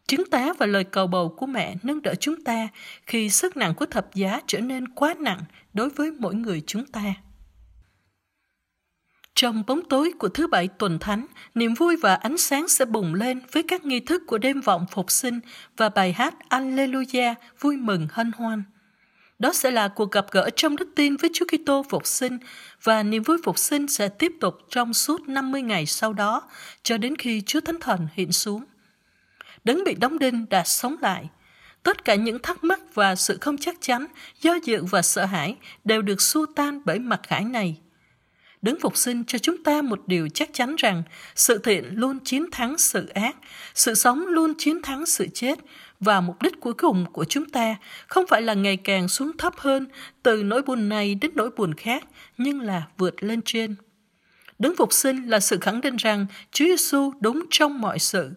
[0.07, 2.67] Chứng tá và lời cầu bầu của mẹ nâng đỡ chúng ta
[3.05, 5.39] khi sức nặng của thập giá trở nên quá nặng
[5.73, 7.13] đối với mỗi người chúng ta.
[9.35, 13.13] Trong bóng tối của thứ bảy tuần thánh, niềm vui và ánh sáng sẽ bùng
[13.13, 15.39] lên với các nghi thức của đêm vọng phục sinh
[15.77, 18.63] và bài hát Alleluia vui mừng hân hoan.
[19.43, 22.38] Đó sẽ là cuộc gặp gỡ trong đức tin với Chúa Kitô phục sinh
[22.84, 26.41] và niềm vui phục sinh sẽ tiếp tục trong suốt 50 ngày sau đó
[26.84, 28.63] cho đến khi Chúa Thánh Thần hiện xuống.
[29.63, 31.29] Đấng bị đóng đinh đã sống lại.
[31.84, 34.06] Tất cả những thắc mắc và sự không chắc chắn,
[34.41, 37.77] do dự và sợ hãi đều được xua tan bởi mặt khải này.
[38.62, 41.03] Đấng phục sinh cho chúng ta một điều chắc chắn rằng
[41.36, 43.36] sự thiện luôn chiến thắng sự ác,
[43.75, 45.60] sự sống luôn chiến thắng sự chết
[46.03, 47.75] và mục đích cuối cùng của chúng ta
[48.07, 49.87] không phải là ngày càng xuống thấp hơn
[50.23, 52.03] từ nỗi buồn này đến nỗi buồn khác,
[52.37, 53.75] nhưng là vượt lên trên.
[54.59, 58.31] Đấng phục sinh là sự khẳng định rằng Chúa Giêsu đúng trong mọi sự.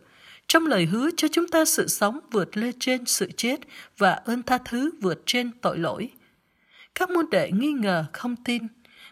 [0.49, 3.61] Trong lời hứa cho chúng ta sự sống vượt lên trên sự chết
[3.99, 6.11] và ơn tha thứ vượt trên tội lỗi.
[6.95, 8.63] Các môn đệ nghi ngờ không tin.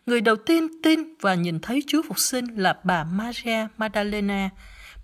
[0.07, 4.51] Người đầu tiên tin và nhìn thấy Chúa phục sinh là bà Maria Magdalena,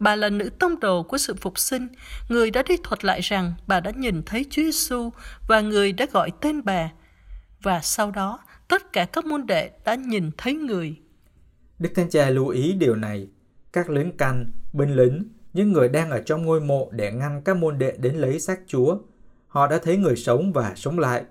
[0.00, 1.88] Bà là nữ tông đồ của sự phục sinh,
[2.28, 5.10] người đã đi thuật lại rằng bà đã nhìn thấy Chúa Giêsu
[5.48, 6.92] và người đã gọi tên bà.
[7.62, 10.96] Và sau đó, tất cả các môn đệ đã nhìn thấy người.
[11.78, 13.28] Đức Thánh Cha lưu ý điều này.
[13.72, 17.56] Các lính canh, binh lính, những người đang ở trong ngôi mộ để ngăn các
[17.56, 18.98] môn đệ đến lấy xác Chúa.
[19.48, 21.24] Họ đã thấy người sống và sống lại.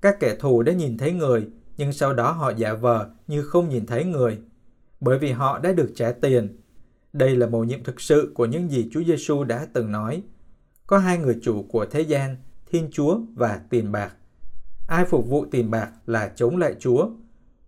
[0.00, 3.68] Các kẻ thù đã nhìn thấy người, nhưng sau đó họ giả vờ như không
[3.68, 4.38] nhìn thấy người.
[5.00, 6.56] Bởi vì họ đã được trả tiền
[7.12, 10.22] đây là mầu nhiệm thực sự của những gì Chúa Giêsu đã từng nói.
[10.86, 14.16] Có hai người chủ của thế gian, Thiên Chúa và tiền bạc.
[14.86, 17.10] Ai phục vụ tiền bạc là chống lại Chúa.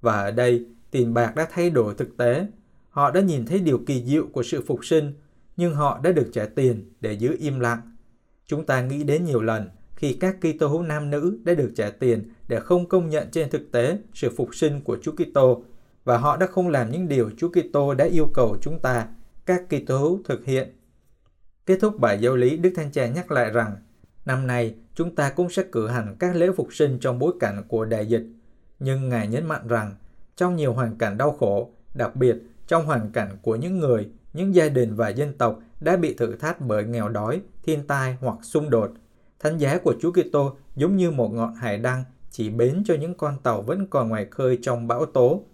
[0.01, 2.47] Và ở đây, tiền bạc đã thay đổi thực tế.
[2.91, 5.13] Họ đã nhìn thấy điều kỳ diệu của sự phục sinh,
[5.57, 7.81] nhưng họ đã được trả tiền để giữ im lặng.
[8.47, 9.69] Chúng ta nghĩ đến nhiều lần
[10.01, 13.51] khi các Kitô hữu nam nữ đã được trả tiền để không công nhận trên
[13.51, 15.65] thực tế sự phục sinh của Chúa Kitô
[16.05, 19.09] và họ đã không làm những điều Chúa Kitô đã yêu cầu chúng ta
[19.51, 20.69] các Kitô hữu thực hiện.
[21.67, 23.77] Kết thúc bài giáo lý, Đức Thánh Cha nhắc lại rằng,
[24.25, 27.65] năm nay chúng ta cũng sẽ cử hành các lễ phục sinh trong bối cảnh
[27.69, 28.27] của đại dịch.
[28.79, 29.95] Nhưng Ngài nhấn mạnh rằng,
[30.37, 32.37] trong nhiều hoàn cảnh đau khổ, đặc biệt
[32.67, 36.37] trong hoàn cảnh của những người, những gia đình và dân tộc đã bị thử
[36.37, 38.91] thách bởi nghèo đói, thiên tai hoặc xung đột,
[39.39, 43.15] thánh giá của Chúa Kitô giống như một ngọn hải đăng chỉ bến cho những
[43.15, 45.45] con tàu vẫn còn ngoài khơi trong bão tố.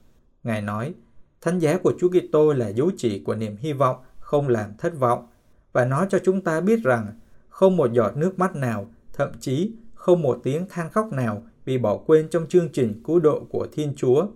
[0.42, 0.94] Ngài nói,
[1.40, 4.98] Thánh giá của Chúa Kitô là dấu chỉ của niềm hy vọng không làm thất
[4.98, 5.26] vọng
[5.72, 7.06] và nó cho chúng ta biết rằng
[7.48, 11.78] không một giọt nước mắt nào, thậm chí không một tiếng than khóc nào bị
[11.78, 14.26] bỏ quên trong chương trình cứu độ của Thiên Chúa.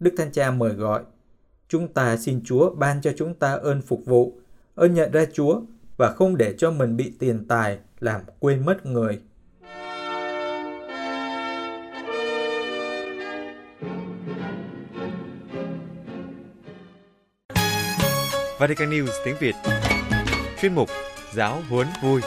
[0.00, 1.02] Đức Thánh Cha mời gọi,
[1.68, 4.38] chúng ta xin Chúa ban cho chúng ta ơn phục vụ,
[4.74, 5.60] ơn nhận ra Chúa
[5.96, 9.20] và không để cho mình bị tiền tài làm quên mất người.
[18.58, 19.54] Vatican News tiếng Việt
[20.60, 20.88] Chuyên mục
[21.32, 22.20] Giáo huấn vui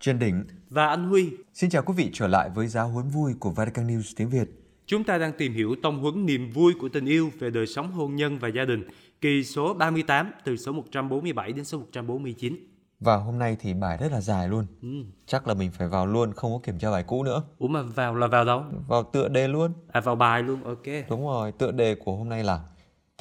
[0.00, 1.30] Trần Đỉnh và anh Huy.
[1.54, 4.48] Xin chào quý vị trở lại với Giáo huấn vui của Vatican News tiếng Việt.
[4.86, 7.92] Chúng ta đang tìm hiểu tông huấn niềm vui của tình yêu về đời sống
[7.92, 8.88] hôn nhân và gia đình,
[9.20, 12.56] kỳ số 38 từ số 147 đến số 149.
[13.00, 14.66] Và hôm nay thì bài rất là dài luôn.
[14.82, 14.88] Ừ.
[15.26, 17.42] Chắc là mình phải vào luôn, không có kiểm tra bài cũ nữa.
[17.58, 18.64] Ủa mà vào là vào đâu?
[18.88, 19.72] Vào tựa đề luôn.
[19.92, 21.08] À vào bài luôn, ok.
[21.08, 22.60] Đúng rồi, tựa đề của hôm nay là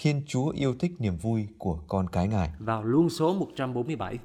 [0.03, 2.49] Thiên Chúa yêu thích niềm vui của con cái Ngài.
[2.59, 4.17] Vào luôn số 147.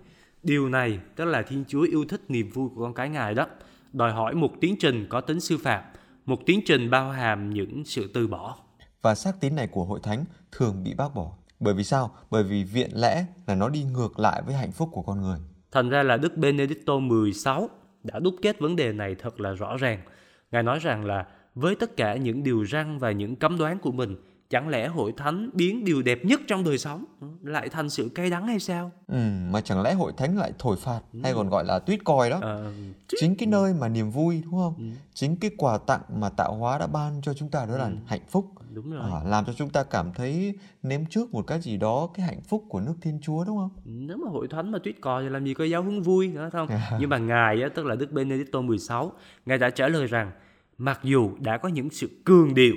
[0.43, 3.47] Điều này tức là Thiên Chúa yêu thích niềm vui của con cái Ngài đó.
[3.93, 5.85] Đòi hỏi một tiến trình có tính sư phạm,
[6.27, 8.59] một tiến trình bao hàm những sự từ bỏ.
[9.03, 11.33] Và xác tín này của hội thánh thường bị bác bỏ.
[11.61, 12.11] Bởi vì sao?
[12.31, 15.39] Bởi vì viện lẽ là nó đi ngược lại với hạnh phúc của con người.
[15.73, 17.67] Thành ra là Đức Benedicto XVI
[18.05, 20.01] đã đúc kết vấn đề này thật là rõ ràng.
[20.53, 23.93] Ngài nói rằng là với tất cả những điều răn và những cấm đoán của
[23.93, 24.17] mình,
[24.51, 27.05] chẳng lẽ hội thánh biến điều đẹp nhất trong đời sống
[27.43, 28.91] lại thành sự cay đắng hay sao?
[29.07, 29.19] Ừ,
[29.51, 32.39] mà chẳng lẽ hội thánh lại thổi phạt hay còn gọi là tuyết còi đó?
[32.43, 32.73] Ờ,
[33.21, 34.93] Chính cái nơi mà niềm vui đúng không?
[35.15, 38.21] Chính cái quà tặng mà tạo hóa đã ban cho chúng ta đó là hạnh
[38.29, 38.47] phúc.
[38.73, 39.11] đúng rồi.
[39.13, 42.41] À, làm cho chúng ta cảm thấy nếm trước một cái gì đó cái hạnh
[42.49, 43.71] phúc của nước Thiên Chúa đúng không?
[43.85, 46.49] Nếu mà hội thánh mà tuyết cò thì làm gì có giáo huấn vui nữa
[46.53, 46.69] không?
[47.01, 48.97] Nhưng mà Ngài á, tức là Đức Benedicto XVI,
[49.47, 50.31] Ngài đã trả lời rằng
[50.79, 52.75] mặc dù đã có những sự cường điệu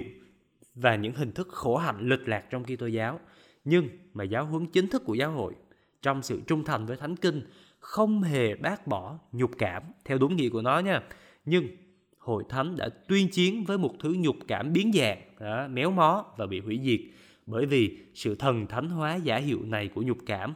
[0.75, 3.19] và những hình thức khổ hạnh lịch lạc trong Kitô giáo,
[3.65, 5.53] nhưng mà giáo huấn chính thức của giáo hội
[6.01, 7.41] trong sự trung thành với Thánh Kinh
[7.79, 11.01] không hề bác bỏ nhục cảm theo đúng nghĩa của nó nha.
[11.45, 11.67] Nhưng
[12.17, 16.25] hội thánh đã tuyên chiến với một thứ nhục cảm biến dạng, đó, méo mó
[16.37, 16.99] và bị hủy diệt
[17.45, 20.53] bởi vì sự thần thánh hóa giả hiệu này của nhục cảm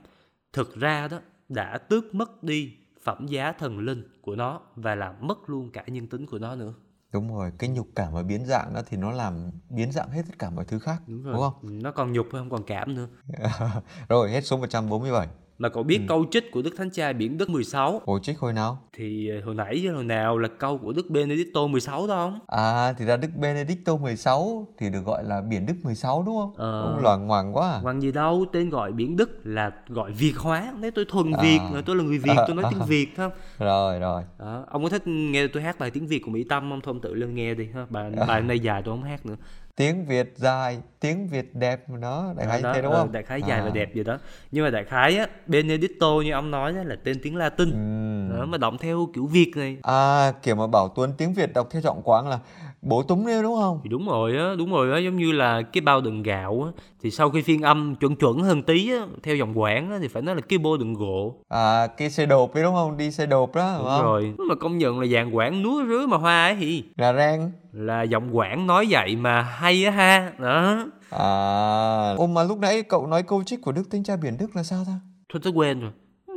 [0.54, 5.16] thực ra đó đã tước mất đi phẩm giá thần linh của nó và làm
[5.22, 6.74] mất luôn cả nhân tính của nó nữa.
[7.16, 10.22] Đúng rồi, cái nhục cảm và biến dạng đó thì nó làm biến dạng hết
[10.28, 11.36] tất cả mọi thứ khác, đúng, rồi.
[11.40, 11.82] không?
[11.82, 13.08] Nó còn nhục không còn cảm nữa.
[14.10, 15.28] rồi, hết số 147.
[15.60, 18.54] Mà cậu biết câu trích của Đức Thánh Cha Biển Đức 16 Hồi trích hồi
[18.54, 18.78] nào?
[18.94, 22.40] thì ờ, hồi nãy với hồi nào là câu của Đức Benedicto 16 đó không?
[22.48, 26.54] À, thì ra Đức Benedicto 16 thì được gọi là biển Đức 16 đúng không?
[26.58, 26.82] Ờ.
[26.82, 27.80] Ông loàng ngoằng quá à.
[27.80, 30.74] Hoàng gì đâu, tên gọi Biển Đức là gọi Việt hóa.
[30.80, 31.70] Nếu tôi thuần Việt, À.
[31.74, 33.32] rồi tôi là người Việt, tôi nói tiếng Việt không?
[33.60, 34.24] Rồi, rồi.
[34.40, 34.64] Đó.
[34.72, 36.82] Ông có thích nghe tôi hát bài tiếng Việt của Mỹ Tâm không?
[36.82, 37.68] Thôi ông tự lên nghe đi.
[37.74, 37.86] ha.
[37.90, 39.36] Bài, bài này dài tôi không hát nữa.
[39.76, 43.12] Tiếng Việt dài, tiếng Việt đẹp mà nó, đại khái đó, thế đúng ờ, không?
[43.12, 43.64] đại khái dài À.
[43.66, 44.18] và đẹp gì đó
[44.52, 48.40] nhưng mà đại khái á Benedicto như ông nói đó là tên tiếng Latin Ừm.
[48.40, 51.68] đó, mà động theo kiểu Việt này À, kiểu mà bảo Tuấn tiếng Việt đọc
[51.72, 52.40] theo trọng quán là
[52.86, 53.80] bố túng nêu đúng không?
[53.84, 56.84] thì đúng rồi á đúng rồi á giống như là cái bao đựng gạo á
[57.02, 60.08] thì sau khi phiên âm chuẩn chuẩn hơn tí á theo dòng quảng á thì
[60.08, 62.98] phải nói là cái bô đựng gỗ À, cái xe đột đấy đúng không?
[62.98, 64.04] Đi xe đột đó, đúng đúng không?
[64.04, 67.52] rồi mà công nhận là dàn quảng núa rứa mà hoa ấy thì Là rang.
[67.72, 72.84] là giọng quảng nói vậy mà hay á ha đó À, ô mà lúc nãy
[72.84, 74.94] cậu nói câu trích của Đức Thánh Cha Biển Đức là sao ta?
[75.34, 75.92] thôi tôi quên rồi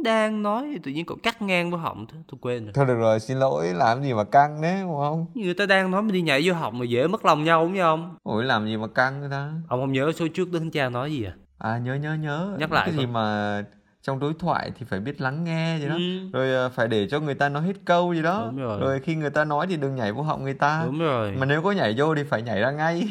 [0.04, 2.94] đang nói tự nhiên cậu cắt ngang vào họng thôi tôi quên rồi Thôi được
[2.94, 5.26] rồi, xin lỗi, làm gì mà căng đấy, đúng không?
[5.34, 7.78] người ta đang nói mà đi nhảy vô họng mà dễ mất lòng nhau đúng
[7.78, 9.52] không Ôi, làm gì mà căng người ta?
[9.68, 12.56] ông không nhớ số trước Đức Cha nói gì à À, nhớ, nhớ, nhớ.
[12.58, 13.06] Nhắc lại Cái gì coi.
[13.12, 13.64] mà
[14.02, 15.94] trong đối thoại thì phải biết lắng nghe gì đó.
[15.94, 16.30] Ừ.
[16.32, 18.42] Rồi à, phải để cho người ta nói hết câu gì đó.
[18.46, 19.00] Đúng rồi.
[19.00, 20.82] khi người ta nói thì đừng nhảy vô họng người ta.
[20.86, 23.08] đúng rồi Mà nếu có nhảy vô thì phải nhảy ra ngay.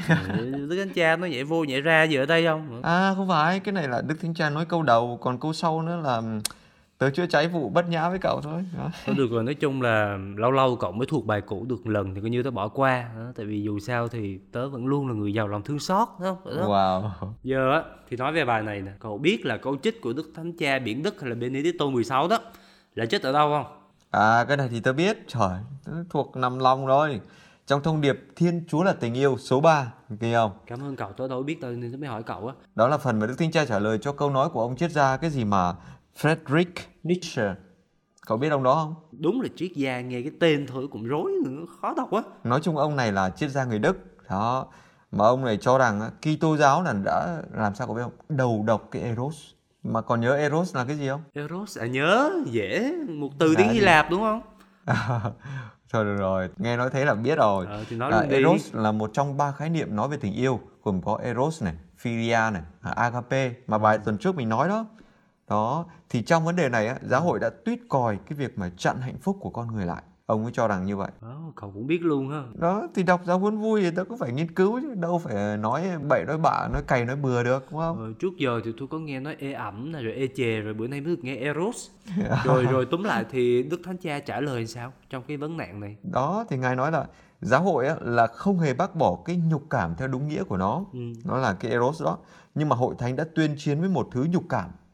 [0.70, 3.60] Đức Thánh Cha nó nhảy vô nhảy ra gì ở đây không À không phải,
[3.60, 6.22] cái này là Đức Thánh Cha nói câu đầu, còn câu sau nữa là
[6.98, 8.66] tớ chữa cháy vụ bất nhã với cậu thôi.
[8.78, 8.90] Đó.
[9.06, 12.16] Thôi được rồi nói chung là lâu lâu cậu mới thuộc bài cũ được lần
[12.16, 13.24] thì coi như tớ bỏ qua đó.
[13.36, 16.38] tại vì dù sao thì tớ vẫn luôn là người giàu lòng thương xót không
[16.46, 16.68] Đó.
[16.68, 17.30] Wow.
[17.44, 20.32] giờ á thì nói về bài này nè cậu biết là câu trích của Đức
[20.36, 22.40] Thánh Cha Biển Đức hay là Benedicto 16 đó
[22.96, 23.74] là trích ở đâu không
[24.12, 27.22] À cái này thì tớ biết, trời, tớ thuộc nằm lòng rồi.
[27.68, 30.52] Trong thông điệp Thiên Chúa là tình yêu số 3, nghe không?
[30.68, 32.98] cảm ơn cậu tớ đâu biết đâu nên tớ mới hỏi cậu á Đó là
[32.98, 35.30] phần mà Đức Thánh Cha trả lời cho câu nói của ông triết gia cái
[35.30, 35.74] gì mà
[36.22, 37.56] Friedrich Nietzsche.
[38.28, 38.96] Cậu biết ông đó không?
[39.12, 42.60] đúng là triết gia nghe cái tên thôi cũng rối nữa khó đọc quá Nói
[42.64, 43.98] chung ông này là triết gia người Đức.
[44.30, 44.68] Đó.
[45.12, 48.12] Mà ông này cho rằng Kitô giáo là đã làm sao cậu biết không?
[48.30, 49.36] Đầu độc cái Eros.
[49.84, 51.22] Mà còn nhớ Eros là cái gì không?
[51.34, 53.80] Eros à nhớ dễ một từ Là tiếng Hy?
[53.80, 54.42] Lạp đúng không
[55.94, 57.66] Thôi được rồi, nghe nói thế là biết rồi.
[57.70, 58.36] Ờ, thì nói Là luôn đi.
[58.36, 61.74] Eros là một trong ba khái niệm nói về tình yêu, gồm có Eros này,
[61.98, 64.86] Philia này, à, Agape mà bài tuần trước mình nói đó.
[65.50, 68.70] Đó, thì trong vấn đề này á, giáo hội đã tuyết còi cái việc mà
[68.78, 70.04] chặn hạnh phúc của con người lại.
[70.26, 71.12] Ông ấy cho rằng như vậy.
[71.22, 74.18] Đó, cậu cũng biết luôn ha Đó, thì đọc giáo huấn vui thì ta cũng
[74.18, 77.68] phải nghiên cứu chứ đâu phải nói bậy nói bạ, nói cày nói bừa được
[77.72, 77.98] đúng không?
[77.98, 80.74] Ờ, trước giờ thì tôi có nghe nói ê ẩm này rồi ê chề rồi
[80.74, 81.90] bữa nay mới được nghe eros
[82.46, 85.80] rồi rồi túm lại thì đức thánh cha trả lời sao trong cái vấn nạn
[85.80, 87.06] này Đó, thì ngài nói là
[87.42, 90.58] giáo hội á, là không hề bác bỏ cái nhục cảm theo đúng nghĩa của
[90.58, 90.86] nó.
[90.94, 91.00] Ừ.
[91.26, 92.18] Nó là cái eros đó.
[92.56, 94.87] Nhưng mà hội thánh đã tuyên chiến với một thứ nhục cảm Ừ.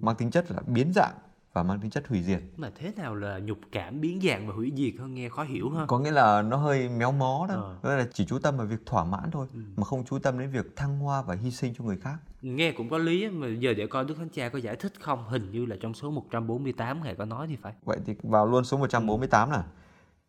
[0.00, 1.14] mang tính chất là biến dạng
[1.52, 2.42] và mang tính chất hủy diệt.
[2.56, 5.70] Mà thế nào là nhục cảm biến dạng và hủy diệt hơn nghe khó hiểu
[5.70, 5.86] ha.
[5.86, 7.54] Có nghĩa là nó hơi méo mó đó.
[7.54, 7.76] Ờ.
[7.82, 10.50] Đó là chỉ chú tâm vào việc thỏa mãn thôi mà không chú tâm đến
[10.50, 12.16] việc thăng hoa và hy sinh cho người khác.
[12.42, 15.28] Nghe cũng có lý mà giờ để coi Đức Thánh Cha có giải thích không?
[15.28, 17.72] Hình như là trong số 148 ngài có nói thì phải.
[17.84, 19.64] Vậy thì vào luôn số 148 là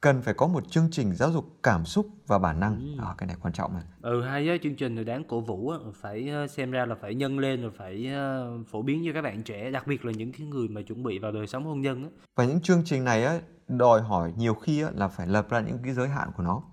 [0.02, 2.98] cần phải có một chương trình giáo dục cảm xúc và bản năng.
[2.98, 3.84] Đó, cái này quan trọng này.
[4.02, 6.96] Ừ hay á, chương trình này đáng cổ vũ á, phải ờ, xem ra là
[6.96, 10.12] phải nhân lên rồi phải ờ, phổ biến cho các bạn trẻ, đặc biệt là
[10.12, 12.10] những cái người mà chuẩn bị vào đời sống hôn nhân á.
[12.36, 15.60] Và những chương trình này á, đòi hỏi nhiều khi á, là phải lập ra
[15.60, 16.64] những cái giới hạn của nó.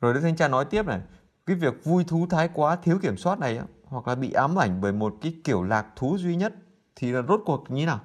[0.00, 1.00] Rồi Đức Thánh Cha nói tiếp này,
[1.46, 4.58] cái việc vui thú thái quá thiếu kiểm soát này á, hoặc là bị ám
[4.58, 6.54] ảnh bởi một cái kiểu lạc thú duy nhất
[6.96, 8.00] thì là rốt cuộc như nào?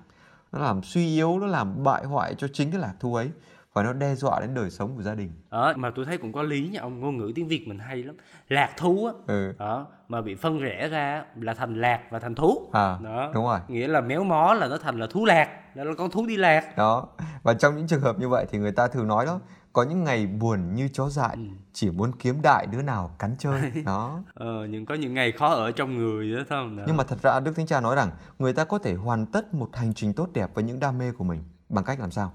[0.51, 3.31] Nó làm suy yếu, nó làm bại hoại cho chính cái lạc thú ấy
[3.73, 5.31] và nó đe dọa đến đời sống của gia đình.
[5.51, 8.03] Đó, mà tôi thấy cũng có lý nha ông, ngôn ngữ tiếng Việt mình hay
[8.03, 8.15] lắm.
[8.49, 9.53] Lạc thú á, Ừ.
[9.59, 12.69] đó, mà bị phân rẽ ra là thành lạc và thành thú.
[12.73, 13.31] À, Đó.
[13.33, 13.59] đúng rồi.
[13.67, 16.77] Nghĩa là méo mó là nó thành là thú lạc, là con thú đi lạc.
[16.77, 17.07] Đó.
[17.43, 19.39] Và trong những trường hợp như vậy thì người ta thường nói đó,
[19.73, 21.37] có những ngày buồn như chó dại,
[21.73, 23.61] chỉ muốn kiếm đại đứa nào cắn chơi.
[23.85, 24.19] Đó.
[24.33, 26.43] Ờ, nhưng có những ngày khó ở trong người đó?
[26.49, 26.83] Đó.
[26.87, 28.09] Nhưng mà thật ra Đức Thánh Cha nói rằng
[28.39, 31.11] người ta có thể hoàn tất một hành trình tốt đẹp với những đam mê
[31.11, 32.31] của mình bằng cách làm sao?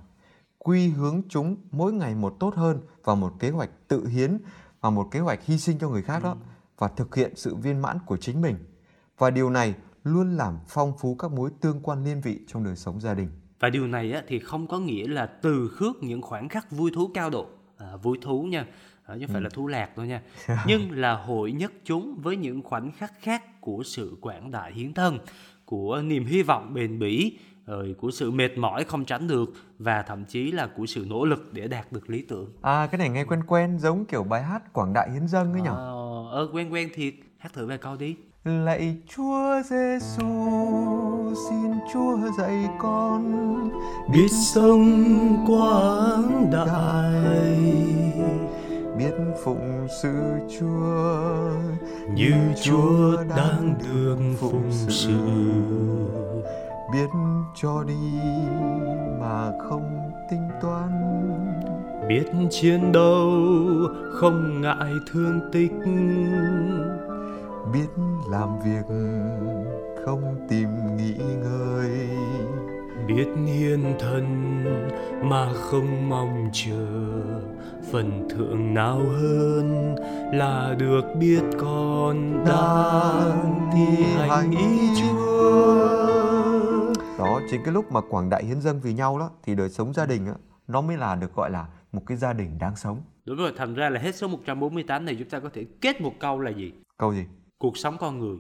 [0.59, 4.39] Quy hướng chúng mỗi ngày một tốt hơn vào một kế hoạch tự hiến
[4.81, 6.37] và một kế hoạch hy sinh cho người khác đó
[6.79, 8.57] và thực hiện sự viên mãn của chính mình.
[9.19, 12.77] Và điều này luôn làm phong phú các mối tương quan liên vị trong đời
[12.77, 13.29] sống gia đình.
[13.61, 17.11] Và điều này thì không có nghĩa là từ khước những khoảnh khắc vui thú
[17.15, 18.67] cao độ, à, vui thú nha,
[19.07, 20.23] à, chứ không phải là thú lạc đâu nha.
[20.67, 24.95] Nhưng là hội nhất chúng với những khoảnh khắc khác của sự quảng đại hiến
[24.95, 25.19] thân,
[25.65, 27.39] của niềm hy vọng bền bỉ,
[27.69, 31.25] rồi của sự mệt mỏi không tránh được và thậm chí là của sự nỗ
[31.25, 32.53] lực để đạt được lý tưởng.
[32.63, 35.61] À cái này nghe quen quen giống kiểu bài hát Quảng Đại Hiến Dâng ấy
[35.61, 35.69] nhỉ?
[35.69, 38.17] Ờ, ờ, quen quen thiệt, hát thử vài câu đi.
[38.45, 40.25] Lạy Chúa Giêsu,
[41.49, 43.49] xin Chúa dạy con
[44.13, 45.05] Biết sống
[45.47, 47.59] quảng đại
[48.99, 50.15] biết phụng sự
[50.59, 51.51] Chúa
[52.15, 55.19] như Chúa đang được phụng sự.
[56.93, 57.09] Biết
[57.55, 58.19] cho đi
[59.21, 60.91] mà không tính toán.
[62.09, 63.31] Biết chiến đấu
[64.13, 65.73] không ngại thương tích.
[67.73, 68.95] Biết làm việc
[70.05, 72.09] không tìm nghỉ ngơi.
[73.07, 74.25] Biết hiền thân
[75.23, 76.87] mà không mong chờ.
[77.93, 79.95] Phần thưởng nào hơn
[80.33, 86.18] là được biết con đang thi hành ý Chúa
[87.19, 89.93] đó chính cái lúc mà quảng đại hiến dâng vì nhau đó thì đời sống
[89.95, 90.35] gia đình á
[90.69, 93.75] nó mới là được gọi là một cái gia đình đáng sống Đúng rồi, thành
[93.75, 96.73] ra là hết số 148 này chúng ta có thể kết một câu là gì?
[96.99, 97.25] câu gì
[97.59, 98.37] Cuộc sống con người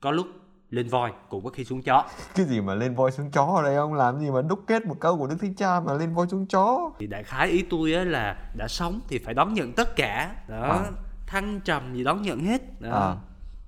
[0.00, 0.26] có lúc
[0.70, 2.04] lên voi cũng có khi xuống chó.
[2.34, 4.86] cái gì mà lên voi xuống chó ở đây ông làm gì mà đúc kết
[4.86, 7.62] một câu của đức thánh cha mà lên voi xuống chó Thì đại khái ý
[7.70, 10.34] tôi á là đã sống thì phải đón nhận tất cả.
[10.48, 10.90] Đó, À.
[11.26, 12.80] thăng trầm gì đón nhận hết.
[12.80, 12.90] Đó.
[12.90, 13.16] à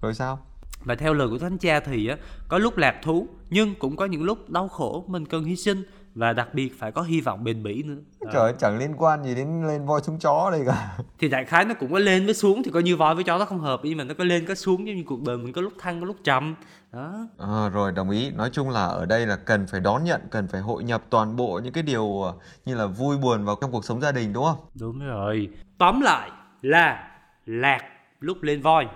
[0.00, 0.38] rồi sao
[0.84, 2.16] Và theo lời của Thánh Cha thì á,
[2.48, 5.82] có lúc lạc thú nhưng cũng có những lúc đau khổ mình cần hy sinh
[6.14, 7.96] và đặc biệt phải có hy vọng bền bỉ nữa.
[8.20, 8.30] Đó.
[8.34, 11.64] trời chẳng liên quan gì đến lên voi xuống chó đây cả Thì đại khái
[11.64, 13.80] nó cũng có lên với xuống thì coi như voi với chó nó không hợp
[13.82, 16.00] nhưng mà nó có lên có xuống giống như cuộc đời mình có lúc thăng
[16.00, 16.54] có lúc trầm.
[16.92, 17.28] Đó.
[17.38, 20.48] À, rồi đồng ý nói chung là ở đây là cần phải đón nhận cần
[20.48, 23.72] phải hội nhập toàn bộ những cái điều ờ, như là vui buồn vào trong
[23.72, 25.48] cuộc sống gia đình đúng không Đúng rồi.
[25.78, 26.30] Tóm lại
[26.62, 27.08] là
[27.46, 27.80] lạc
[28.20, 28.86] lúc lên voi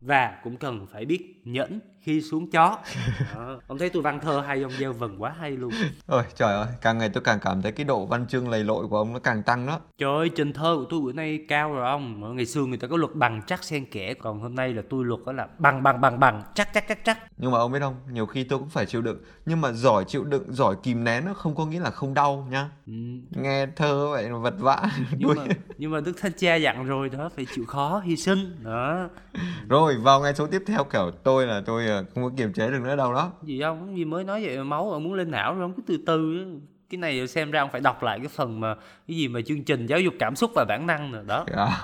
[0.00, 2.78] và cũng cần phải biết nhẫn khi xuống chó.
[3.34, 3.60] Đó.
[3.66, 5.70] Ông thấy tôi văn thơ hay ông gieo vần quá hay luôn.
[6.06, 8.86] ôi trời ơi càng ngày tôi càng cảm thấy cái độ văn chương lầy lội
[8.88, 11.72] của ông nó càng tăng đó Trời ơi, trình thơ của tôi bữa nay cao
[11.74, 12.36] rồi ông.
[12.36, 15.04] Ngày xưa người ta có luật bằng chắc xen kẽ, còn hôm nay là tôi
[15.04, 17.18] luật đó là bằng bằng bằng bằng chắc chắc chắc chắc.
[17.36, 20.04] nhưng mà ông biết không nhiều khi tôi cũng phải chịu đựng nhưng mà giỏi
[20.04, 22.92] chịu đựng giỏi kìm nén nó không có nghĩa là không đau nhá Ừ.
[23.30, 24.82] nghe thơ vậy mà vật vã
[25.18, 25.44] Nhưng mà
[25.78, 29.08] nhưng mà Đức Thánh Cha dặn rồi đó phải chịu khó hy sinh đó.
[29.68, 32.70] rồi vào ngay số tiếp theo kiểu tôi là tôi ờ, không có kiềm chế
[32.70, 33.32] được nữa đâu đó.
[33.42, 33.96] Gì không?
[33.96, 36.44] Gì mới nói vậy mà máu ông muốn lên não rồi ông cứ từ từ
[36.90, 38.74] cái này xem ra ông phải đọc lại cái phần mà
[39.08, 41.44] cái gì mà chương trình giáo dục cảm xúc và bản năng rồi đó.
[41.52, 41.82] À.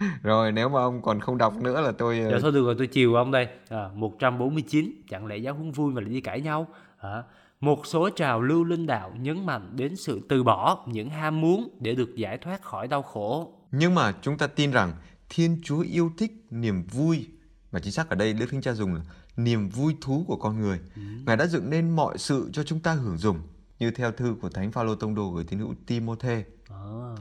[0.22, 2.86] rồi nếu mà ông còn không đọc nữa là tôi Dạ thôi được rồi tôi
[2.86, 3.48] chiều ông đây.
[3.68, 6.66] À, 149 Chẳng lẽ giáo huấn vui mà lại đi cãi nhau?
[6.98, 7.22] À,
[7.60, 11.68] Một số trào lưu linh đạo nhấn mạnh đến sự từ bỏ những ham muốn
[11.80, 13.52] để được giải thoát khỏi đau khổ.
[13.70, 14.92] Nhưng mà chúng ta tin rằng
[15.28, 17.26] Thiên Chúa yêu thích niềm vui
[17.70, 19.00] và chính xác ở đây Đức Thánh Cha dùng là
[19.36, 20.80] niềm vui thú của con người.
[21.26, 23.38] Ngài đã dựng nên mọi sự cho chúng ta hưởng dùng
[23.78, 26.44] như theo thư của Thánh Phaolô Tông Đồ gửi tín hữu Timôthê.
[26.70, 26.76] à,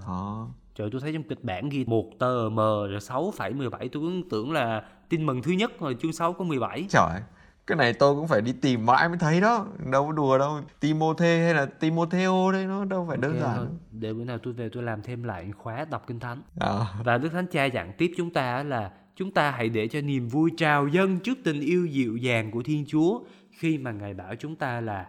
[0.08, 0.48] Đó.
[0.76, 4.52] Trời tôi thấy trong kịch bản ghi một tờ mờ rồi 6,17 tôi cứ tưởng
[4.52, 7.22] là tin mừng thứ nhất rồi chương 6 có 17 Trời
[7.68, 10.60] cái này tôi cũng phải đi tìm mãi mới thấy đó đâu có đùa đâu
[10.80, 13.54] Timothy hay là Timotheo đấy nó đâu phải đơn Ok, thôi.
[13.56, 16.86] giản để bữa nào tôi về tôi làm thêm lại khóa đọc kinh thánh à,
[17.04, 20.28] và đức thánh cha dặn tiếp chúng ta là chúng ta hãy để cho niềm
[20.28, 23.20] vui trào dâng trước tình yêu dịu dàng của thiên chúa
[23.52, 25.08] khi mà ngài bảo chúng ta là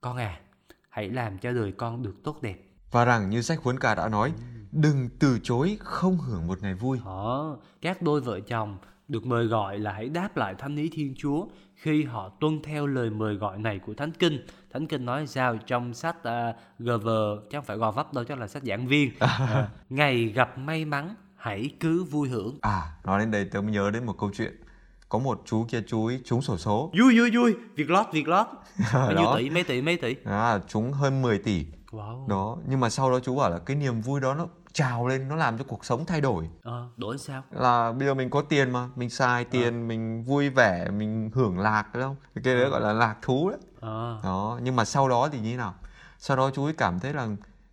[0.00, 0.40] con à
[0.88, 2.56] hãy làm cho đời con được tốt đẹp
[2.90, 4.32] và rằng như sách huấn ca đã nói
[4.72, 9.46] đừng từ chối không hưởng một ngày vui Đó, các đôi vợ chồng được mời
[9.46, 13.34] gọi là hãy đáp lại thánh ý Thiên Chúa khi họ tuân theo lời mời
[13.34, 14.46] gọi này của Thánh Kinh.
[14.72, 17.08] Thánh Kinh nói sao trong sách uh, GV,
[17.50, 19.12] chứ không phải gò vấp đâu, chắc là sách giảng viên.
[19.18, 22.58] À, ngày gặp may mắn, hãy cứ vui hưởng.
[22.60, 24.62] à nói đến đây tôi mới nhớ đến một câu chuyện.
[25.08, 26.92] Có một chú kia chú ấy trúng sổ số.
[26.98, 28.46] Vui vui vui, việc lót việc lót.
[28.94, 30.16] Bao nhiêu tỷ, mấy tỷ, mấy tỷ.
[30.24, 31.66] à, trúng hơn 10 tỷ.
[31.90, 32.28] Wow.
[32.28, 35.28] đó nhưng mà sau đó chú bảo là cái niềm vui đó nó trào lên
[35.28, 36.48] nó làm cho cuộc sống thay đổi.
[36.62, 37.42] Ờ, đổi sao?
[37.50, 41.58] là bây giờ mình có tiền mà mình xài tiền mình vui vẻ mình hưởng
[41.58, 42.16] lạc đúng không?
[42.34, 43.58] Cái đấy gọi là lạc thú đấy.
[43.80, 45.74] Ờ, đó nhưng mà sau đó thì như thế nào?
[46.18, 47.28] Sau đó chú ấy cảm thấy là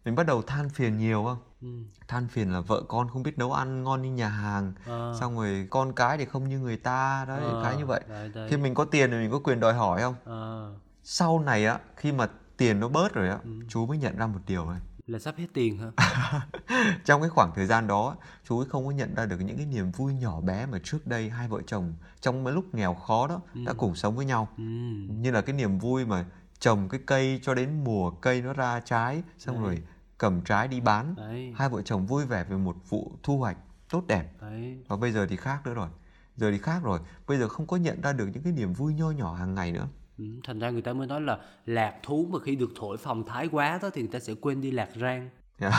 [0.06, 1.68] mình bắt đầu than phiền nhiều không ừ,
[2.08, 4.74] than phiền là vợ con không biết nấu ăn ngon như nhà hàng.
[4.86, 8.02] Ờ, xong rồi con cái thì không như người ta đấy ờ, cái như vậy.
[8.10, 8.50] đấy, đấy.
[8.50, 10.16] khi mình có tiền thì mình có quyền đòi hỏi không?
[10.24, 12.28] Ờ, sau này á khi mà
[12.58, 13.50] tiền nó bớt rồi á Ừ.
[13.70, 15.92] chú mới nhận ra một điều này là sắp hết tiền hả?
[17.06, 19.66] trong cái khoảng thời gian đó chú ấy không có nhận ra được những cái
[19.66, 23.28] niềm vui nhỏ bé mà trước đây hai vợ chồng trong mấy lúc nghèo khó
[23.28, 24.48] đó đã cùng sống với nhau.
[24.58, 24.64] Ừ.
[25.10, 26.26] như là cái niềm vui mà
[26.60, 29.82] trồng cái cây cho đến mùa cây nó ra trái xong rồi
[30.18, 31.16] cầm trái đi bán.
[31.18, 33.58] Đấy, hai vợ chồng vui vẻ về một vụ thu hoạch
[33.90, 34.26] tốt đẹp.
[34.42, 34.78] Đấy.
[34.88, 35.88] và bây giờ thì khác nữa rồi.
[36.36, 37.00] Giờ thì khác rồi.
[37.28, 39.72] Bây giờ không có nhận ra được những cái niềm vui nho nhỏ hàng ngày
[39.72, 39.88] nữa.
[40.18, 43.24] Ừ, thành ra người ta mới nói là lạc thú mà khi được thổi phòng
[43.28, 45.30] thái quá đó thì người ta sẽ quên đi lạc rang.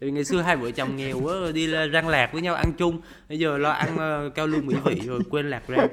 [0.00, 2.72] Vì ngày xưa hai vợ chồng nghèo quá đi là rang lạc với nhau ăn
[2.78, 3.00] chung.
[3.28, 5.88] Bây giờ lo ăn ờ, cao lương mỹ vị rồi quên lạc rang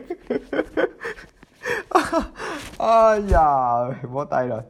[2.86, 4.62] Ôi giời, bó tay rồi.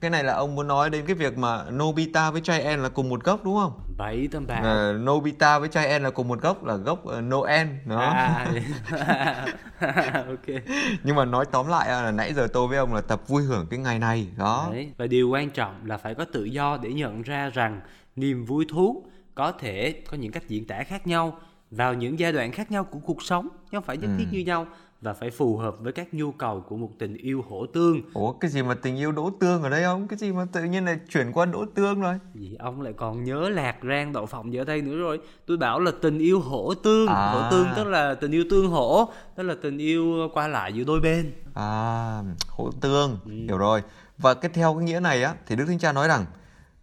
[0.00, 3.08] Cái này là ông muốn nói đến cái việc mà Nobita với Chai là cùng
[3.08, 3.72] một gốc đúng không?
[3.98, 7.66] bảy tầm bạc Ờ, Nobita với Chai là cùng một gốc là gốc ờ, Noel
[7.84, 8.00] đó.
[8.00, 8.46] à,
[10.28, 10.62] ok
[11.02, 13.66] Nhưng mà nói tóm lại là nãy giờ tôi với ông là tập vui hưởng
[13.70, 14.68] cái ngày này đó.
[14.72, 14.92] Đấy.
[14.96, 17.80] và điều quan trọng là phải có tự do để nhận ra rằng
[18.16, 19.04] niềm vui thú
[19.34, 21.38] có thể có những cách diễn tả khác nhau
[21.70, 24.38] vào những giai đoạn khác nhau của cuộc sống chứ không phải nhất thiết như
[24.44, 24.66] nhau
[25.02, 28.32] và phải phù hợp với các nhu cầu của một tình yêu hỗ tương Ủa
[28.32, 30.08] cái gì mà tình yêu đỗ tương ở đây không?
[30.08, 32.18] Cái gì mà tự nhiên lại chuyển qua đỗ tương rồi?
[32.34, 35.80] Vì ông lại còn nhớ lạc rang đậu phộng giữa đây nữa rồi Tôi bảo
[35.80, 37.32] là tình yêu hổ tương À.
[37.32, 40.84] Hổ tương tức là tình yêu tương hổ Tức là tình yêu qua lại giữa
[40.84, 43.82] đôi bên À, hỗ tương, hiểu rồi.
[44.18, 46.24] Và cái theo cái nghĩa này á thì Đức Thánh Cha nói rằng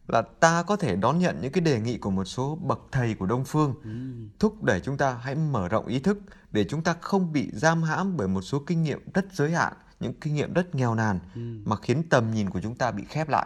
[0.07, 3.13] là ta có thể đón nhận những cái đề nghị của một số bậc thầy
[3.13, 3.73] của Đông phương
[4.39, 6.17] thúc đẩy chúng ta hãy mở rộng ý thức
[6.51, 9.73] để chúng ta không bị giam hãm bởi một số kinh nghiệm rất giới hạn,
[9.99, 11.19] những kinh nghiệm rất nghèo nàn
[11.65, 13.45] mà khiến tầm nhìn của chúng ta bị khép lại.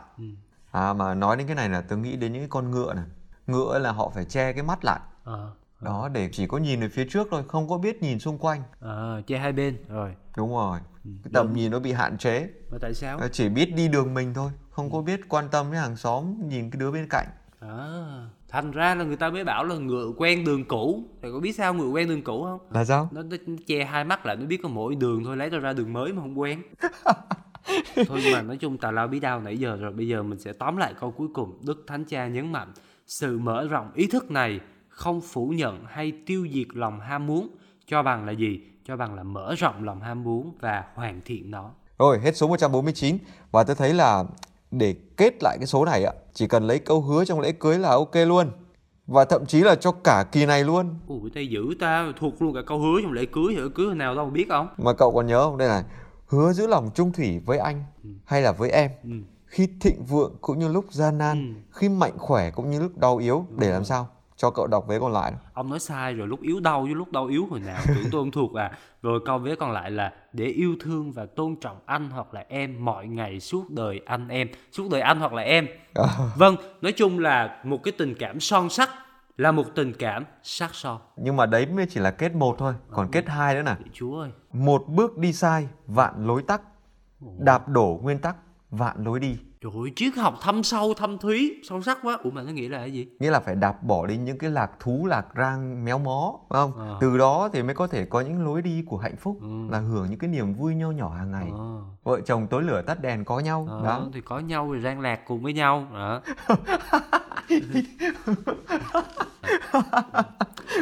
[0.71, 3.05] À mà nói đến cái này là tôi nghĩ đến những con ngựa này.
[3.47, 4.99] Ngựa là họ phải che cái mắt lại.
[5.23, 5.51] Ờ
[5.81, 8.63] Đó để chỉ có nhìn về phía trước thôi, không có biết nhìn xung quanh.
[8.79, 10.79] à, che hai bên rồi Đúng rồi.
[11.03, 12.49] Cái tầm nhìn nó bị hạn chế.
[12.71, 13.19] Và tại sao?
[13.31, 16.69] Chỉ biết đi đường mình thôi không có biết quan tâm đến hàng xóm nhìn
[16.69, 17.27] cái đứa bên cạnh
[17.59, 21.03] À, thành ra là người ta mới bảo là ngựa quen đường cũ.
[21.21, 22.59] Thầy có biết sao ngựa quen đường cũ không?
[22.71, 23.09] là sao?
[23.11, 23.37] Nó, nó
[23.67, 26.13] che hai mắt lại nó biết có mỗi đường thôi lấy ra ra đường mới
[26.13, 26.61] mà không quen.
[28.07, 30.39] Thôi nhưng mà nói chung tào lao bí đao nãy giờ rồi Bây giờ mình
[30.39, 31.59] sẽ tóm lại câu cuối cùng.
[31.65, 32.73] Đức Thánh Cha nhấn mạnh
[33.07, 37.49] Sự mở rộng ý thức này không phủ nhận hay tiêu diệt lòng ham muốn.
[37.87, 38.59] Cho bằng là gì?
[38.85, 41.71] Cho bằng là mở rộng lòng ham muốn và hoàn thiện nó.
[41.97, 43.17] Rồi hết số 149
[43.51, 44.23] và tôi thấy là
[44.77, 46.13] để kết lại cái số này ạ.
[46.33, 48.51] Chỉ cần lấy câu hứa trong lễ cưới là ok luôn.
[49.07, 50.95] Và thậm chí là cho cả kỳ này luôn.
[51.07, 54.15] Ủa tay dữ ta thuộc luôn cả câu hứa trong lễ cưới Lễ cưới nào
[54.15, 54.67] đâu biết không?
[54.77, 55.57] mà cậu còn nhớ không?
[55.57, 55.83] Đây này
[56.27, 57.83] hứa giữ lòng trung thủy với anh
[58.25, 58.91] hay là với em?
[59.03, 59.09] Ừ.
[59.45, 61.61] khi thịnh vượng cũng như lúc gian nan Ừ.
[61.71, 64.07] khi mạnh khỏe cũng như lúc đau yếu để làm sao
[64.43, 67.11] cho cậu đọc vế còn lại Ông nói sai rồi lúc yếu đau với lúc
[67.11, 68.71] đau yếu hồi nào tưởng tôi không thuộc à.
[69.01, 72.45] Rồi câu vế còn lại là Để yêu thương và tôn trọng anh hoặc là
[72.49, 74.47] em Mọi ngày suốt đời anh em.
[74.71, 75.67] Suốt đời anh hoặc là em.
[76.35, 78.89] Vâng, nói chung là một cái tình cảm son sắt
[79.37, 81.01] Là một tình cảm sắc son.
[81.15, 83.75] Nhưng mà đấy mới chỉ là kết một thôi còn kết hai nữa nè.
[83.93, 84.31] Chúa ơi.
[84.53, 86.61] Một bước đi sai vạn lối tắc.
[87.37, 88.35] Đạp đổ nguyên tắc
[88.71, 92.29] vạn lối đi Trời ơi, triết học thâm sâu, thâm thúy, sâu sắc quá Ủa
[92.31, 93.07] mà nó nghĩa là cái gì?
[93.19, 96.57] nghĩa là phải đạp bỏ đi những cái lạc thú lạc rang méo mó phải
[96.61, 96.97] không Ờ.
[97.01, 99.47] từ đó thì mới có thể có những lối đi của hạnh phúc Ừ.
[99.71, 102.81] là hưởng những cái niềm vui nho nhỏ hàng ngày Ờ, vợ chồng tối lửa
[102.87, 105.87] tắt đèn có nhau ờ, đó Thì có nhau rồi rang lạc cùng với nhau
[105.93, 106.21] đó.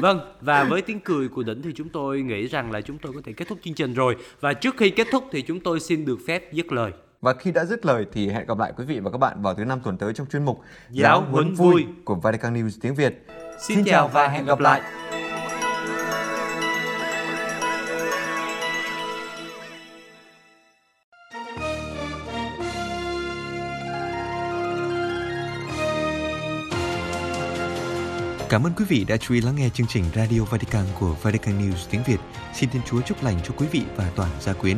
[0.02, 3.14] vâng và với tiếng cười của đỉnh thì chúng tôi nghĩ rằng là chúng tôi
[3.14, 5.80] có thể kết thúc chương trình rồi và trước khi kết thúc thì chúng tôi
[5.80, 6.92] xin được phép dứt lời
[7.22, 9.56] Và khi đã dứt lời thì hẹn gặp lại quý vị và các bạn vào
[9.56, 10.60] thứ năm tuần tới trong chuyên mục
[10.90, 13.28] Giáo huấn vui của Vatican News tiếng Việt.
[13.60, 14.82] Xin chào và hẹn gặp lại.
[28.50, 31.60] Cảm ơn quý vị đã chú ý lắng nghe chương trình Radio Vatican của Vatican
[31.62, 32.20] News tiếng Việt.
[32.54, 34.78] Xin Thiên Chúa chúc lành cho quý vị và toàn gia quyến.